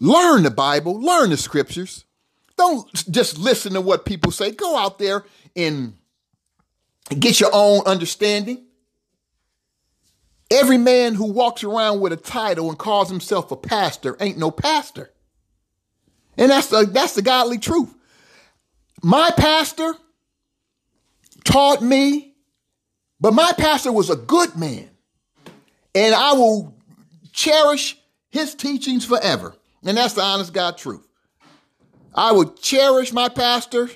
learn 0.00 0.42
the 0.42 0.50
Bible, 0.50 1.00
learn 1.00 1.30
the 1.30 1.36
scriptures. 1.36 2.04
Don't 2.56 2.92
just 3.10 3.38
listen 3.38 3.72
to 3.74 3.80
what 3.80 4.04
people 4.04 4.30
say. 4.30 4.50
Go 4.50 4.76
out 4.76 4.98
there 4.98 5.24
and 5.56 5.94
get 7.18 7.40
your 7.40 7.50
own 7.52 7.82
understanding. 7.86 8.66
Every 10.50 10.78
man 10.78 11.14
who 11.14 11.32
walks 11.32 11.64
around 11.64 12.00
with 12.00 12.12
a 12.12 12.16
title 12.16 12.68
and 12.68 12.78
calls 12.78 13.08
himself 13.08 13.50
a 13.50 13.56
pastor 13.56 14.16
ain't 14.20 14.36
no 14.36 14.50
pastor. 14.50 15.10
And 16.36 16.50
that's 16.50 16.68
the, 16.68 16.86
that's 16.86 17.14
the 17.14 17.22
godly 17.22 17.58
truth. 17.58 17.92
My 19.02 19.30
pastor 19.36 19.94
taught 21.44 21.82
me, 21.82 22.34
but 23.20 23.34
my 23.34 23.52
pastor 23.56 23.92
was 23.92 24.10
a 24.10 24.16
good 24.16 24.56
man. 24.56 24.88
And 25.94 26.14
I 26.14 26.32
will 26.32 26.74
cherish 27.32 27.98
his 28.30 28.54
teachings 28.54 29.04
forever. 29.04 29.54
And 29.84 29.96
that's 29.96 30.14
the 30.14 30.22
honest 30.22 30.52
God 30.52 30.78
truth. 30.78 31.06
I 32.14 32.32
would 32.32 32.56
cherish 32.60 33.12
my 33.12 33.28
pastor, 33.28 33.90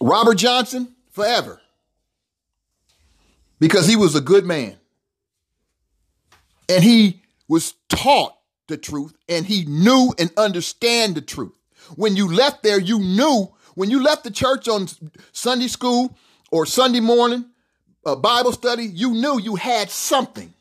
Robert 0.00 0.36
Johnson, 0.36 0.94
forever. 1.10 1.60
Because 3.58 3.86
he 3.86 3.96
was 3.96 4.14
a 4.14 4.20
good 4.20 4.44
man. 4.44 4.76
And 6.68 6.82
he 6.82 7.22
was 7.48 7.74
taught 7.88 8.39
the 8.70 8.78
truth 8.78 9.14
and 9.28 9.44
he 9.44 9.64
knew 9.66 10.14
and 10.18 10.30
understand 10.36 11.14
the 11.14 11.20
truth. 11.20 11.52
When 11.96 12.16
you 12.16 12.32
left 12.32 12.62
there, 12.62 12.80
you 12.80 12.98
knew 12.98 13.52
when 13.74 13.90
you 13.90 14.02
left 14.02 14.24
the 14.24 14.30
church 14.30 14.68
on 14.68 14.88
Sunday 15.32 15.68
school 15.68 16.16
or 16.50 16.66
Sunday 16.66 17.00
morning, 17.00 17.46
a 18.04 18.16
Bible 18.16 18.52
study, 18.52 18.84
you 18.84 19.12
knew 19.12 19.40
you 19.40 19.56
had 19.56 19.90
something. 19.90 20.52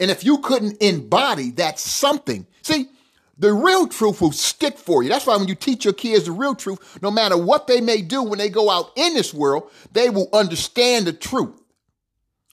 And 0.00 0.10
if 0.10 0.24
you 0.24 0.38
couldn't 0.38 0.80
embody 0.82 1.50
that 1.52 1.78
something, 1.78 2.46
see, 2.62 2.88
the 3.38 3.52
real 3.52 3.86
truth 3.86 4.20
will 4.20 4.32
stick 4.32 4.78
for 4.78 5.02
you. 5.02 5.08
That's 5.08 5.26
why 5.26 5.36
when 5.36 5.48
you 5.48 5.54
teach 5.54 5.84
your 5.84 5.94
kids 5.94 6.24
the 6.24 6.32
real 6.32 6.54
truth, 6.54 6.98
no 7.02 7.10
matter 7.10 7.36
what 7.36 7.66
they 7.66 7.80
may 7.80 8.02
do 8.02 8.22
when 8.22 8.38
they 8.38 8.48
go 8.48 8.68
out 8.68 8.90
in 8.96 9.14
this 9.14 9.32
world, 9.32 9.70
they 9.92 10.10
will 10.10 10.28
understand 10.32 11.06
the 11.06 11.12
truth 11.12 11.60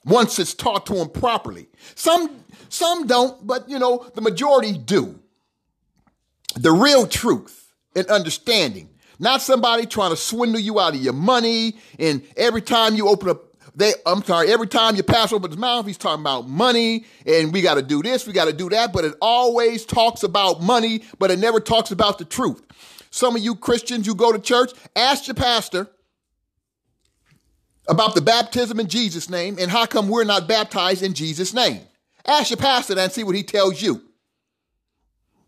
once 0.06 0.38
it's 0.38 0.54
taught 0.54 0.86
to 0.86 0.94
them 0.94 1.10
properly. 1.10 1.68
Some 1.96 2.30
some 2.70 3.08
don't, 3.08 3.46
but 3.46 3.70
you 3.70 3.80
know, 3.80 4.10
the 4.16 4.22
majority 4.22 4.78
do. 4.78 5.20
The 6.56 6.72
real 6.72 7.08
truth 7.08 7.74
and 7.96 8.08
understanding. 8.08 8.90
Not 9.20 9.42
somebody 9.42 9.86
trying 9.86 10.12
to 10.12 10.18
swindle 10.18 10.60
you 10.60 10.80
out 10.80 10.96
of 10.96 11.02
your 11.02 11.14
money 11.14 11.78
and 12.00 12.24
every 12.36 12.62
time 12.62 12.96
you 12.96 13.08
open 13.08 13.30
up 13.30 13.42
they 13.78 13.94
I'm 14.06 14.24
sorry, 14.24 14.52
every 14.52 14.68
time 14.68 14.96
you 14.96 15.04
pass 15.04 15.34
over 15.34 15.48
his 15.48 15.58
mouth, 15.58 15.86
he's 15.86 15.98
talking 15.98 16.22
about 16.22 16.48
money 16.48 17.06
and 17.26 17.52
we 17.52 17.62
got 17.62 17.76
to 17.76 17.82
do 17.82 18.02
this, 18.02 18.26
we 18.26 18.34
got 18.34 18.46
to 18.46 18.54
do 18.54 18.70
that, 18.70 18.94
but 18.94 19.04
it 19.04 19.14
always 19.22 19.86
talks 19.86 20.24
about 20.24 20.62
money, 20.62 21.04
but 21.20 21.30
it 21.30 21.40
never 21.40 21.60
talks 21.60 21.92
about 21.92 22.18
the 22.18 22.26
truth. 22.26 22.62
Some 23.12 23.36
of 23.36 23.42
you 23.42 23.56
Christians, 23.56 24.08
you 24.08 24.16
go 24.16 24.32
to 24.32 24.40
church, 24.40 24.72
ask 24.96 25.28
your 25.28 25.36
pastor 25.36 25.90
about 27.88 28.16
the 28.16 28.22
baptism 28.22 28.80
in 28.80 28.88
Jesus' 28.88 29.30
name 29.30 29.58
and 29.60 29.70
how 29.70 29.86
come 29.86 30.10
we're 30.10 30.24
not 30.24 30.48
baptized 30.48 31.04
in 31.04 31.14
Jesus' 31.14 31.54
name. 31.54 31.82
Ask 32.28 32.50
your 32.50 32.58
pastor 32.58 32.98
and 32.98 33.12
see 33.12 33.24
what 33.24 33.36
he 33.36 33.44
tells 33.44 33.82
you. 33.82 34.02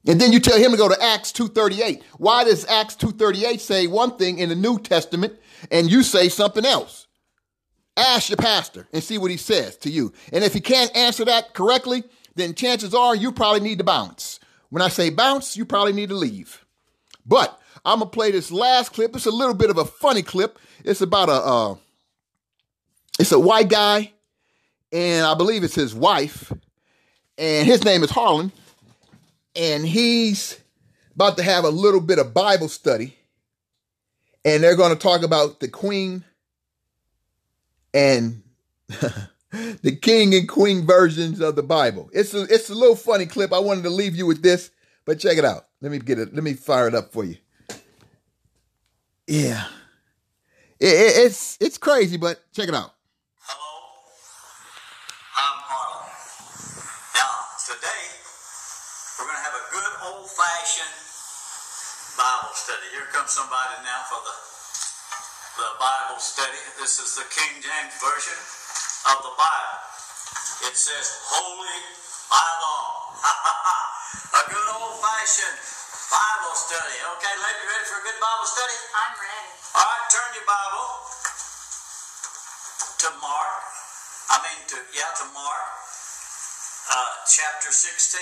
And 0.06 0.22
then 0.22 0.32
you 0.32 0.40
tell 0.40 0.58
him 0.58 0.72
to 0.72 0.78
go 0.78 0.88
to 0.88 1.04
Acts 1.04 1.32
2.38. 1.34 2.02
Why 2.18 2.44
does 2.46 2.66
Acts 2.66 2.96
2.38 2.96 3.60
say 3.60 3.88
one 3.88 4.18
thing 4.18 4.40
in 4.40 4.50
the 4.50 4.56
New 4.56 4.80
Testament 4.80 5.34
and 5.70 5.92
you 5.92 6.04
say 6.04 6.30
something 6.30 6.66
else? 6.66 7.08
Ask 7.98 8.30
your 8.30 8.38
pastor 8.38 8.88
and 8.94 9.04
see 9.04 9.18
what 9.18 9.32
he 9.32 9.38
says 9.38 9.76
to 9.78 9.90
you. 9.90 10.14
And 10.32 10.44
if 10.44 10.54
he 10.54 10.62
can't 10.62 10.96
answer 10.96 11.26
that 11.26 11.54
correctly, 11.54 12.04
then 12.36 12.54
chances 12.54 12.94
are 12.94 13.16
you 13.16 13.32
probably 13.32 13.60
need 13.62 13.80
to 13.80 13.84
bounce. 13.84 14.40
When 14.70 14.82
I 14.82 14.90
say 14.90 15.10
bounce, 15.10 15.58
you 15.58 15.66
probably 15.66 15.94
need 15.94 16.10
to 16.10 16.16
leave. 16.16 16.64
But 17.26 17.60
I'm 17.84 18.00
gonna 18.00 18.12
play 18.12 18.32
this 18.32 18.52
last 18.52 18.94
clip. 18.94 19.16
It's 19.16 19.26
a 19.26 19.32
little 19.32 19.56
bit 19.56 19.70
of 19.70 19.78
a 19.78 19.86
funny 19.86 20.22
clip. 20.22 20.60
It's 20.84 21.02
about 21.02 21.30
a 21.30 21.32
uh, 21.32 21.76
it's 23.20 23.32
a 23.32 23.40
white 23.40 23.70
guy, 23.70 24.14
and 24.92 25.26
I 25.26 25.34
believe 25.34 25.64
it's 25.64 25.76
his 25.76 25.96
wife, 25.96 26.54
and 27.38 27.68
his 27.68 27.84
name 27.84 28.04
is 28.04 28.10
Harlan, 28.10 28.52
and 29.56 29.86
he's 29.86 30.60
about 31.16 31.38
to 31.38 31.44
have 31.44 31.64
a 31.64 31.70
little 31.70 32.02
bit 32.02 32.20
of 32.20 32.34
Bible 32.34 32.70
study, 32.70 33.18
and 34.46 34.64
they're 34.64 34.76
going 34.76 34.94
to 34.94 35.00
talk 35.00 35.24
about 35.24 35.60
the 35.60 35.68
Queen 35.68 36.24
and 37.94 38.44
the 39.82 39.96
king 39.96 40.36
and 40.36 40.48
queen 40.48 40.86
versions 40.86 41.40
of 41.40 41.56
the 41.56 41.64
Bible. 41.64 42.10
It's 42.14 42.34
a, 42.34 42.44
it's 42.44 42.70
a 42.70 42.76
little 42.76 42.96
funny 42.96 43.26
clip. 43.26 43.54
I 43.54 43.60
wanted 43.60 43.84
to 43.84 43.90
leave 43.90 44.16
you 44.16 44.26
with 44.26 44.42
this, 44.42 44.72
but 45.06 45.20
check 45.20 45.38
it 45.38 45.46
out. 45.46 45.68
Let 45.82 45.92
me 45.92 46.00
get 46.00 46.20
it. 46.20 46.34
Let 46.34 46.44
me 46.44 46.54
fire 46.54 46.88
it 46.88 46.96
up 46.96 47.12
for 47.12 47.24
you. 47.24 47.38
Yeah, 49.28 49.66
it, 50.80 50.88
it, 50.88 51.26
it's 51.26 51.58
it's 51.60 51.78
crazy, 51.78 52.16
but 52.18 52.40
check 52.54 52.70
it 52.70 52.74
out. 52.74 52.94
Hello, 53.42 54.08
I'm 55.36 55.60
Harlan. 55.68 56.08
Now, 57.12 57.34
today 57.60 58.08
we're 59.20 59.26
going 59.26 59.36
to 59.36 59.44
have 59.44 59.52
a 59.52 59.66
good 59.74 59.84
fashioned 60.68 61.00
Bible 62.20 62.52
study. 62.52 62.92
Here 62.92 63.08
comes 63.16 63.32
somebody 63.32 63.80
now 63.88 64.04
for 64.12 64.20
the 64.20 64.36
the 65.64 65.70
Bible 65.80 66.20
study. 66.20 66.60
This 66.76 67.00
is 67.00 67.16
the 67.16 67.24
King 67.32 67.64
James 67.64 67.96
Version 68.04 68.36
of 69.16 69.24
the 69.24 69.32
Bible. 69.32 69.80
It 70.68 70.76
says, 70.76 71.24
Holy 71.24 71.80
Bible. 72.28 72.84
a 74.36 74.44
good 74.52 74.68
old 74.76 75.00
fashioned 75.00 75.56
Bible 76.12 76.56
study. 76.60 77.00
Okay, 77.16 77.36
lady, 77.48 77.64
ready 77.64 77.86
for 77.88 78.04
a 78.04 78.06
good 78.12 78.20
Bible 78.20 78.48
study? 78.52 78.76
I'm 78.92 79.14
ready. 79.24 79.52
All 79.72 79.88
right, 79.88 80.06
turn 80.12 80.30
your 80.36 80.48
Bible 80.52 80.88
to 83.08 83.10
Mark. 83.24 83.64
I 84.36 84.44
mean, 84.44 84.60
to 84.76 84.78
yeah, 84.92 85.16
to 85.16 85.32
Mark, 85.32 85.68
uh, 86.92 87.12
chapter 87.24 87.72
16. 87.72 88.20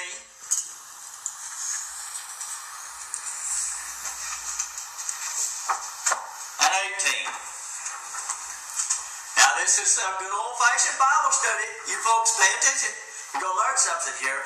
This 9.65 9.81
is 9.81 9.97
a 9.97 10.09
good 10.21 10.29
old 10.29 10.53
fashioned 10.61 10.93
Bible 11.01 11.33
study. 11.33 11.65
You 11.89 11.97
folks 12.05 12.37
pay 12.37 12.45
attention. 12.53 12.93
You're 13.33 13.41
going 13.41 13.49
to 13.49 13.61
learn 13.65 13.77
something 13.81 14.13
here. 14.21 14.37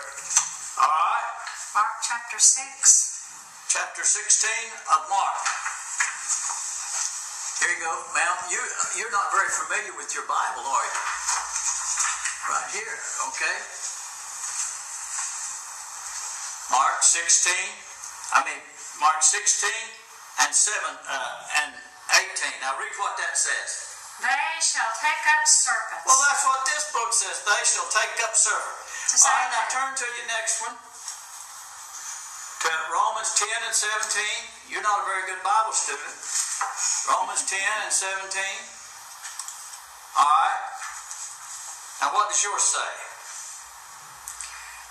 All 0.79 0.87
right? 0.87 1.27
Mark 1.75 1.91
chapter 2.07 2.39
6. 2.39 3.67
chapter 3.67 4.07
16 4.07 4.47
of 4.95 4.99
Mark. 5.11 5.43
Here 7.59 7.67
you 7.67 7.83
go, 7.83 7.91
ma'am. 8.15 8.35
You, 8.47 8.63
you're 8.95 9.11
not 9.11 9.27
very 9.35 9.51
familiar 9.51 9.91
with 9.99 10.07
your 10.15 10.23
Bible, 10.23 10.63
are 10.63 10.87
you? 10.87 11.03
Right 12.55 12.69
here, 12.79 12.95
okay? 13.27 13.57
Mark 16.71 17.03
16, 17.03 17.51
I 18.39 18.47
mean, 18.47 18.63
Mark 19.03 19.19
16 19.19 19.67
and 20.47 20.55
7 20.55 20.79
uh, 20.79 21.67
and 21.67 21.75
18. 21.75 22.63
Now 22.63 22.79
read 22.79 22.95
what 23.03 23.19
that 23.19 23.35
says. 23.35 23.88
They 24.19 24.51
shall 24.59 24.91
take 24.99 25.23
up 25.31 25.47
serpents. 25.47 26.03
Well, 26.03 26.19
that's 26.27 26.43
what 26.43 26.61
this 26.67 26.91
book 26.91 27.11
says. 27.15 27.39
They 27.47 27.63
shall 27.63 27.87
take 27.87 28.19
up 28.27 28.35
serpent. 28.35 28.75
To 29.09 29.15
All 29.23 29.31
right, 29.31 29.47
now 29.55 29.63
turn 29.71 29.91
to 29.95 30.05
your 30.05 30.27
next 30.27 30.59
one. 30.59 30.75
To 30.75 32.71
Romans 32.91 33.31
10 33.39 33.47
and 33.63 33.71
17. 33.71 34.75
You're 34.75 34.83
not 34.83 35.01
a 35.01 35.05
very 35.07 35.23
good 35.31 35.39
Bible 35.39 35.71
student. 35.71 36.19
Romans 37.07 37.47
10 37.47 37.55
and 37.87 37.95
17. 37.95 38.27
All 40.19 40.27
right. 40.27 40.63
Now, 42.03 42.11
what 42.11 42.27
does 42.27 42.43
yours 42.43 42.63
say? 42.75 42.91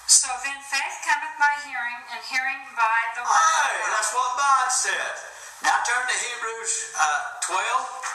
So 0.09 0.33
then 0.41 0.57
faith 0.72 0.97
cometh 1.05 1.37
by 1.37 1.53
hearing, 1.68 2.01
and 2.16 2.20
hearing 2.24 2.61
by 2.72 3.01
the 3.12 3.29
word. 3.29 3.45
Hey, 3.61 3.76
that's 3.93 4.09
what 4.16 4.41
God 4.41 4.72
said. 4.72 5.12
Now 5.61 5.76
turn 5.85 6.01
to 6.01 6.16
Hebrews 6.16 6.72
uh, 6.97 7.45
12. 7.45 8.08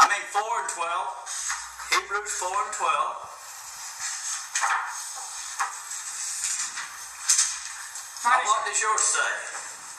I 0.00 0.08
mean 0.08 0.24
4 0.32 0.40
and 0.40 0.70
12. 0.80 1.92
Hebrews 1.92 2.32
4 2.40 2.48
and 2.48 2.72
12. 2.72 3.20
Now 8.24 8.40
what 8.48 8.64
does 8.64 8.80
yours 8.80 9.04
say? 9.04 9.32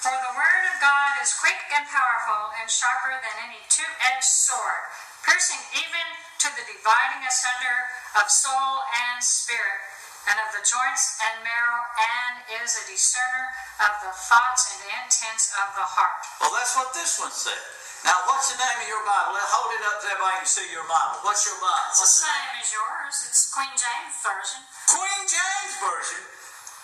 For 0.01 0.09
the 0.09 0.33
word 0.33 0.63
of 0.73 0.81
God 0.81 1.21
is 1.21 1.37
quick 1.37 1.61
and 1.77 1.85
powerful, 1.85 2.49
and 2.57 2.65
sharper 2.65 3.13
than 3.13 3.45
any 3.45 3.61
two-edged 3.69 4.25
sword, 4.25 4.89
piercing 5.21 5.61
even 5.77 6.07
to 6.41 6.49
the 6.57 6.65
dividing 6.65 7.21
asunder 7.21 7.93
of 8.17 8.25
soul 8.25 8.81
and 8.89 9.21
spirit, 9.21 9.85
and 10.25 10.41
of 10.41 10.49
the 10.57 10.65
joints 10.65 11.21
and 11.29 11.45
marrow, 11.45 11.85
and 12.01 12.41
is 12.65 12.73
a 12.73 12.89
discerner 12.89 13.53
of 13.85 13.93
the 14.01 14.13
thoughts 14.17 14.73
and 14.73 14.81
intents 15.05 15.53
of 15.61 15.77
the 15.77 15.85
heart. 15.85 16.25
Well, 16.41 16.57
that's 16.57 16.73
what 16.73 16.89
this 16.97 17.21
one 17.21 17.29
said. 17.29 17.80
Now, 18.05 18.17
what's 18.25 18.49
the 18.49 18.57
name 18.57 18.77
of 18.81 18.87
your 18.89 19.03
Bible? 19.05 19.37
Let- 19.37 19.49
Hold 19.53 19.71
it 19.77 19.83
up 19.85 19.97
so 20.01 20.07
everybody 20.09 20.37
can 20.41 20.49
see 20.49 20.67
your 20.73 20.87
Bible. 20.89 21.21
What's 21.21 21.45
your 21.45 21.57
Bible? 21.61 21.85
It's 21.93 22.01
the 22.01 22.01
What's 22.01 22.17
the 22.17 22.25
name? 22.25 22.41
same 22.41 22.55
as 22.61 22.69
yours. 22.73 23.15
It's 23.29 23.43
Queen 23.53 23.73
James 23.77 24.15
Version. 24.25 24.61
Queen 24.89 25.21
James 25.29 25.73
Version. 25.81 26.21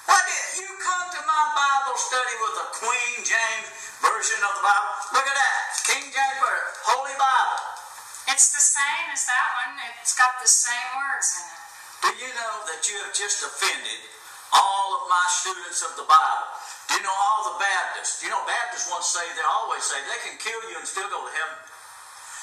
Why 0.08 0.20
did 0.24 0.44
you 0.62 0.70
come 0.80 1.06
to 1.18 1.22
my 1.26 1.44
Bible 1.58 1.98
study 2.00 2.36
with 2.40 2.56
a 2.64 2.68
Queen 2.80 3.16
James 3.26 3.68
Version 4.00 4.40
of 4.46 4.52
the 4.62 4.64
Bible? 4.64 4.92
Look 5.18 5.28
at 5.28 5.36
that. 5.36 5.56
King 5.90 6.06
James 6.14 6.38
Version. 6.40 6.70
Holy 6.86 7.16
Bible. 7.18 7.60
It's 8.32 8.54
the 8.54 8.62
same 8.64 9.08
as 9.12 9.26
that 9.26 9.48
one. 9.66 9.76
It's 10.04 10.14
got 10.16 10.38
the 10.40 10.48
same 10.48 10.90
words 11.02 11.28
in 11.42 11.46
it. 11.50 11.60
Do 12.06 12.10
you 12.24 12.30
know 12.38 12.54
that 12.70 12.86
you 12.88 12.96
have 13.04 13.12
just 13.18 13.42
offended 13.42 14.00
all 14.54 14.88
of 15.02 15.04
my 15.12 15.26
students 15.30 15.82
of 15.84 15.96
the 16.00 16.06
Bible? 16.08 16.48
Do 16.92 17.00
you 17.00 17.04
know 17.04 17.14
all 17.16 17.52
the 17.54 17.58
Baptists? 17.60 18.20
Do 18.24 18.28
You 18.28 18.36
know, 18.36 18.44
Baptists 18.48 18.88
once 18.92 19.08
say, 19.12 19.24
they 19.36 19.44
always 19.48 19.84
say, 19.84 20.00
they 20.08 20.20
can 20.28 20.36
kill 20.40 20.60
you 20.72 20.80
and 20.80 20.88
still 20.88 21.08
go 21.12 21.20
to 21.24 21.32
heaven. 21.32 21.58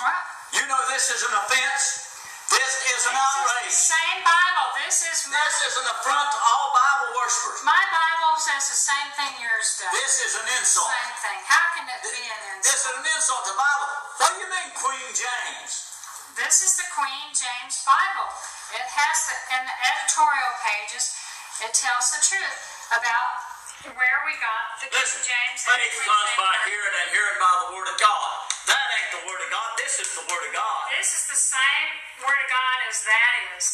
What? 0.04 0.20
You 0.58 0.62
know 0.68 0.78
this 0.92 1.08
is 1.10 1.22
an 1.24 1.34
offense. 1.38 2.12
This 2.52 2.72
is 2.92 3.00
an 3.08 3.16
This 3.16 3.24
is 3.24 3.40
outrage. 3.40 3.72
the 3.72 3.80
same 3.96 4.18
Bible. 4.20 4.66
This 4.84 4.98
is 5.08 5.18
my, 5.32 5.40
This 5.40 5.58
is 5.64 5.74
an 5.80 5.86
affront 5.96 6.28
to 6.28 6.38
all 6.44 6.66
Bible 6.76 7.08
worshippers. 7.16 7.64
my 7.64 7.82
Bible 7.88 8.36
says 8.36 8.62
the 8.68 8.76
same 8.78 9.08
thing 9.16 9.32
yours 9.40 9.80
does. 9.80 9.90
This 9.96 10.14
is 10.28 10.32
an 10.38 10.46
insult. 10.60 10.92
Same 10.92 11.16
thing. 11.24 11.40
How 11.48 11.64
can 11.72 11.84
it 11.88 12.00
be 12.04 12.20
an 12.20 12.40
insult? 12.52 12.68
This 12.68 12.80
is 12.84 12.92
an 13.00 13.06
insult 13.16 13.42
to 13.48 13.50
the 13.50 13.58
Bible. 13.58 13.86
What 14.20 14.30
do 14.36 14.38
you 14.44 14.50
mean, 14.52 14.68
Queen 14.76 15.08
James? 15.16 15.72
This 16.36 16.56
is 16.68 16.76
the 16.76 16.86
Queen 16.92 17.32
James 17.32 17.80
Bible. 17.88 18.28
It 18.76 18.86
has 18.92 19.16
the 19.30 19.36
in 19.56 19.62
the 19.64 19.76
editorial 19.90 20.52
pages. 20.60 21.16
It 21.62 21.72
tells 21.76 22.06
the 22.16 22.20
truth 22.24 22.58
about 22.90 23.30
where 23.94 24.18
we 24.26 24.32
got 24.42 24.64
the 24.80 24.88
King 24.90 24.98
Listen, 24.98 25.22
James. 25.22 25.60
and 25.62 25.76
the 25.76 25.86
faith 25.86 25.94
Queen 25.94 26.08
comes 26.08 26.30
James 26.34 26.40
by 26.40 26.52
hearing 26.66 26.94
and 27.04 27.08
hearing 27.14 27.38
by 27.38 27.52
the 27.62 27.68
Word 27.76 27.88
of 27.92 27.96
God. 28.00 28.28
That 28.72 28.86
ain't 28.98 29.10
the 29.20 29.22
Word 29.28 29.40
of 29.44 29.50
God. 29.52 29.68
This 29.78 29.94
is 30.02 30.08
the 30.18 30.24
Word 30.26 30.44
of 30.48 30.52
God. 30.56 30.78
This 30.98 31.10
is 31.14 31.24
the 31.30 31.38
same 31.38 31.88
Word 32.24 32.38
of 32.40 32.48
God 32.50 32.76
as 32.90 32.96
that 33.06 33.32
is. 33.54 33.66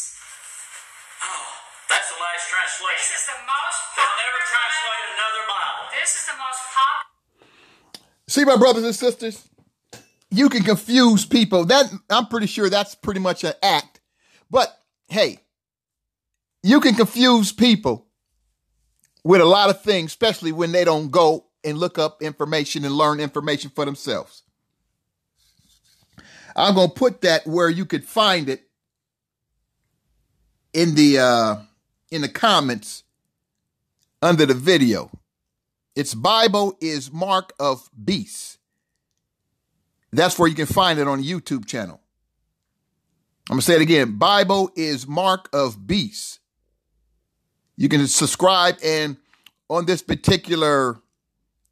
Oh, 1.25 1.47
that's 1.89 2.09
the 2.11 2.19
last 2.21 2.45
translation. 2.51 3.07
This 3.11 3.23
is 3.23 3.27
the 3.33 3.41
most 3.49 3.79
They'll 3.97 4.17
never 4.19 4.41
translate 4.45 5.05
Bible. 5.07 5.15
another 5.17 5.45
Bible. 5.49 5.83
This 5.97 6.11
is 6.19 6.25
the 6.29 6.37
most 6.37 6.61
popular. 6.75 7.09
See, 8.29 8.45
my 8.45 8.57
brothers 8.59 8.85
and 8.85 8.95
sisters, 8.97 9.37
you 10.31 10.49
can 10.49 10.63
confuse 10.65 11.25
people. 11.27 11.65
That 11.67 11.87
I'm 12.11 12.27
pretty 12.27 12.47
sure 12.47 12.69
that's 12.71 12.95
pretty 12.95 13.21
much 13.21 13.45
an 13.45 13.55
act. 13.63 14.01
But 14.51 14.75
hey, 15.09 15.41
you 16.63 16.81
can 16.81 16.95
confuse 16.95 17.53
people 17.53 18.07
with 19.25 19.41
a 19.41 19.47
lot 19.47 19.71
of 19.71 19.83
things, 19.83 20.11
especially 20.11 20.53
when 20.53 20.73
they 20.73 20.85
don't 20.85 21.11
go 21.11 21.47
and 21.65 21.79
look 21.79 21.99
up 21.99 22.23
information 22.23 22.85
and 22.85 22.95
learn 22.95 23.21
information 23.21 23.71
for 23.71 23.85
themselves. 23.85 24.43
I'm 26.57 26.75
gonna 26.75 26.89
put 26.89 27.21
that 27.23 27.47
where 27.47 27.69
you 27.69 27.85
could 27.85 28.05
find 28.05 28.49
it 28.49 28.63
in 30.73 30.95
the 30.95 31.19
uh, 31.19 31.57
in 32.11 32.23
the 32.23 32.29
comments 32.29 33.05
under 34.23 34.47
the 34.47 34.55
video. 34.55 35.11
Its 35.95 36.15
Bible 36.15 36.77
is 36.81 37.13
Mark 37.13 37.53
of 37.59 37.89
Beast. 38.03 38.59
That's 40.13 40.39
where 40.39 40.49
you 40.49 40.55
can 40.55 40.67
find 40.67 40.99
it 40.99 41.07
on 41.07 41.21
the 41.21 41.31
YouTube 41.31 41.67
channel. 41.67 42.01
I'm 43.49 43.55
gonna 43.55 43.63
say 43.63 43.77
it 43.77 43.83
again. 43.83 44.17
Bible 44.17 44.71
is 44.77 45.07
Mark 45.07 45.49
of 45.53 45.87
Beast. 45.87 46.40
You 47.77 47.89
can 47.89 48.07
subscribe, 48.07 48.77
and 48.85 49.17
on 49.69 49.87
this 49.87 50.03
particular 50.03 51.01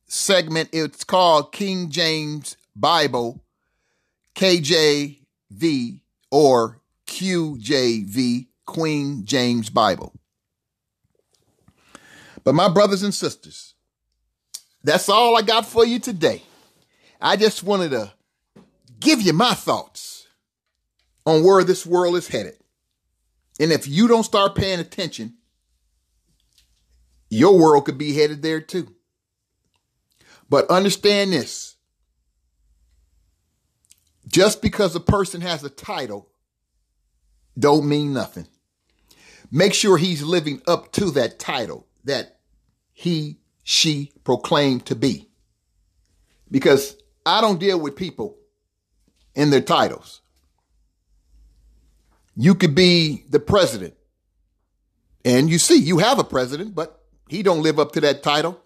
segment, 0.07 0.71
it's 0.73 1.05
called 1.05 1.53
King 1.53 1.91
James 1.91 2.57
Bible, 2.75 3.43
KJV 4.35 6.01
or 6.31 6.81
QJV, 7.07 8.47
Queen 8.67 9.25
James 9.25 9.71
Bible. 9.71 10.13
But 12.45 12.55
my 12.55 12.69
brothers 12.69 13.03
and 13.03 13.13
sisters, 13.13 13.75
that's 14.85 15.09
all 15.09 15.37
I 15.37 15.43
got 15.43 15.67
for 15.67 15.85
you 15.85 15.99
today. 15.99 16.43
I 17.21 17.37
just 17.37 17.63
wanted 17.63 17.91
to 17.91 18.13
give 19.01 19.21
you 19.21 19.33
my 19.33 19.55
thoughts 19.55 20.27
on 21.27 21.43
where 21.43 21.65
this 21.65 21.85
world 21.85 22.17
is 22.17 22.29
headed. 22.29 22.57
And 23.61 23.73
if 23.73 23.89
you 23.89 24.07
don't 24.07 24.23
start 24.23 24.55
paying 24.55 24.79
attention, 24.79 25.35
your 27.31 27.59
world 27.59 27.85
could 27.85 27.99
be 27.99 28.15
headed 28.15 28.43
there 28.43 28.61
too. 28.61 28.95
But 30.49 30.71
understand 30.71 31.33
this 31.33 31.77
just 34.27 34.63
because 34.63 34.95
a 34.95 35.01
person 35.01 35.41
has 35.41 35.65
a 35.65 35.71
title 35.71 36.29
don't 37.59 37.89
mean 37.89 38.13
nothing. 38.13 38.47
Make 39.51 39.75
sure 39.75 39.97
he's 39.97 40.23
living 40.23 40.63
up 40.67 40.93
to 40.93 41.11
that 41.13 41.39
title 41.39 41.87
that 42.05 42.39
he, 42.93 43.39
she 43.65 44.13
proclaimed 44.25 44.87
to 44.87 44.95
be. 44.95 45.29
Because 46.51 46.97
I 47.27 47.41
don't 47.41 47.59
deal 47.59 47.81
with 47.81 47.97
people 47.97 48.37
in 49.35 49.51
their 49.51 49.61
titles. 49.61 50.21
You 52.37 52.55
could 52.55 52.75
be 52.75 53.25
the 53.29 53.41
president. 53.41 53.95
And 55.25 55.51
you 55.51 55.59
see, 55.59 55.79
you 55.79 55.99
have 55.99 56.19
a 56.19 56.25
president, 56.25 56.75
but 56.75 56.98
he 57.29 57.43
don't 57.43 57.63
live 57.63 57.79
up 57.79 57.93
to 57.93 58.01
that 58.01 58.23
title. 58.23 58.61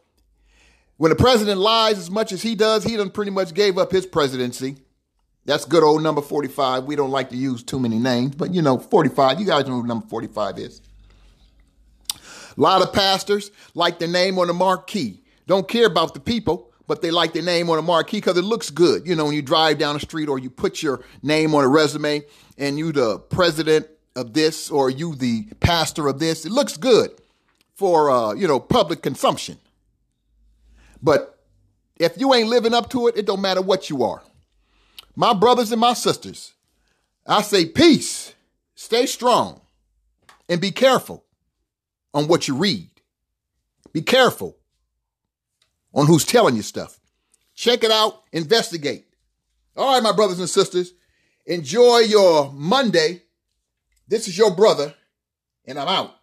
When 0.96 1.10
the 1.10 1.16
president 1.16 1.58
lies 1.60 1.98
as 1.98 2.10
much 2.10 2.32
as 2.32 2.42
he 2.42 2.54
does, 2.54 2.84
he 2.84 2.96
done 2.96 3.10
pretty 3.10 3.30
much 3.30 3.54
gave 3.54 3.76
up 3.76 3.90
his 3.90 4.06
presidency. 4.06 4.76
That's 5.44 5.64
good 5.64 5.82
old 5.82 6.02
number 6.02 6.22
45. 6.22 6.84
We 6.84 6.94
don't 6.94 7.10
like 7.10 7.30
to 7.30 7.36
use 7.36 7.64
too 7.64 7.80
many 7.80 7.98
names, 7.98 8.36
but 8.36 8.54
you 8.54 8.62
know, 8.62 8.78
45, 8.78 9.40
you 9.40 9.46
guys 9.46 9.66
know 9.66 9.80
who 9.80 9.86
number 9.86 10.06
45 10.06 10.58
is. 10.58 10.80
A 12.14 12.60
lot 12.60 12.82
of 12.82 12.92
pastors 12.92 13.50
like 13.74 13.98
their 13.98 14.08
name 14.08 14.38
on 14.38 14.46
the 14.46 14.52
marquee. 14.52 15.22
Don't 15.48 15.66
care 15.66 15.86
about 15.86 16.14
the 16.14 16.20
people, 16.20 16.70
but 16.86 17.02
they 17.02 17.10
like 17.10 17.32
their 17.32 17.42
name 17.42 17.68
on 17.70 17.78
a 17.78 17.82
marquee 17.82 18.18
because 18.18 18.36
it 18.36 18.42
looks 18.44 18.70
good. 18.70 19.04
You 19.04 19.16
know, 19.16 19.24
when 19.24 19.34
you 19.34 19.42
drive 19.42 19.78
down 19.78 19.94
the 19.94 20.00
street 20.00 20.28
or 20.28 20.38
you 20.38 20.50
put 20.50 20.82
your 20.82 21.02
name 21.22 21.54
on 21.54 21.64
a 21.64 21.68
resume 21.68 22.22
and 22.58 22.78
you 22.78 22.92
the 22.92 23.18
president 23.18 23.88
of 24.14 24.34
this 24.34 24.70
or 24.70 24.90
you 24.90 25.16
the 25.16 25.48
pastor 25.58 26.06
of 26.06 26.20
this, 26.20 26.46
it 26.46 26.52
looks 26.52 26.76
good 26.76 27.10
for 27.74 28.10
uh, 28.10 28.32
you 28.34 28.46
know, 28.46 28.60
public 28.60 29.02
consumption. 29.02 29.58
But 31.02 31.38
if 31.96 32.18
you 32.18 32.32
ain't 32.34 32.48
living 32.48 32.74
up 32.74 32.90
to 32.90 33.08
it, 33.08 33.16
it 33.16 33.26
don't 33.26 33.40
matter 33.40 33.62
what 33.62 33.90
you 33.90 34.04
are. 34.04 34.22
My 35.14 35.34
brothers 35.34 35.72
and 35.72 35.80
my 35.80 35.94
sisters, 35.94 36.52
I 37.26 37.42
say 37.42 37.66
peace, 37.66 38.34
stay 38.74 39.06
strong, 39.06 39.60
and 40.48 40.60
be 40.60 40.70
careful 40.70 41.24
on 42.14 42.28
what 42.28 42.48
you 42.48 42.56
read. 42.56 42.88
Be 43.92 44.02
careful 44.02 44.56
on 45.94 46.06
who's 46.06 46.24
telling 46.24 46.56
you 46.56 46.62
stuff. 46.62 46.98
Check 47.54 47.84
it 47.84 47.90
out, 47.90 48.22
investigate. 48.32 49.06
All 49.76 49.94
right, 49.94 50.02
my 50.02 50.12
brothers 50.12 50.38
and 50.38 50.48
sisters, 50.48 50.92
enjoy 51.46 51.98
your 51.98 52.50
Monday. 52.52 53.22
This 54.08 54.28
is 54.28 54.36
your 54.36 54.54
brother, 54.54 54.94
and 55.66 55.78
I'm 55.78 55.88
out. 55.88 56.14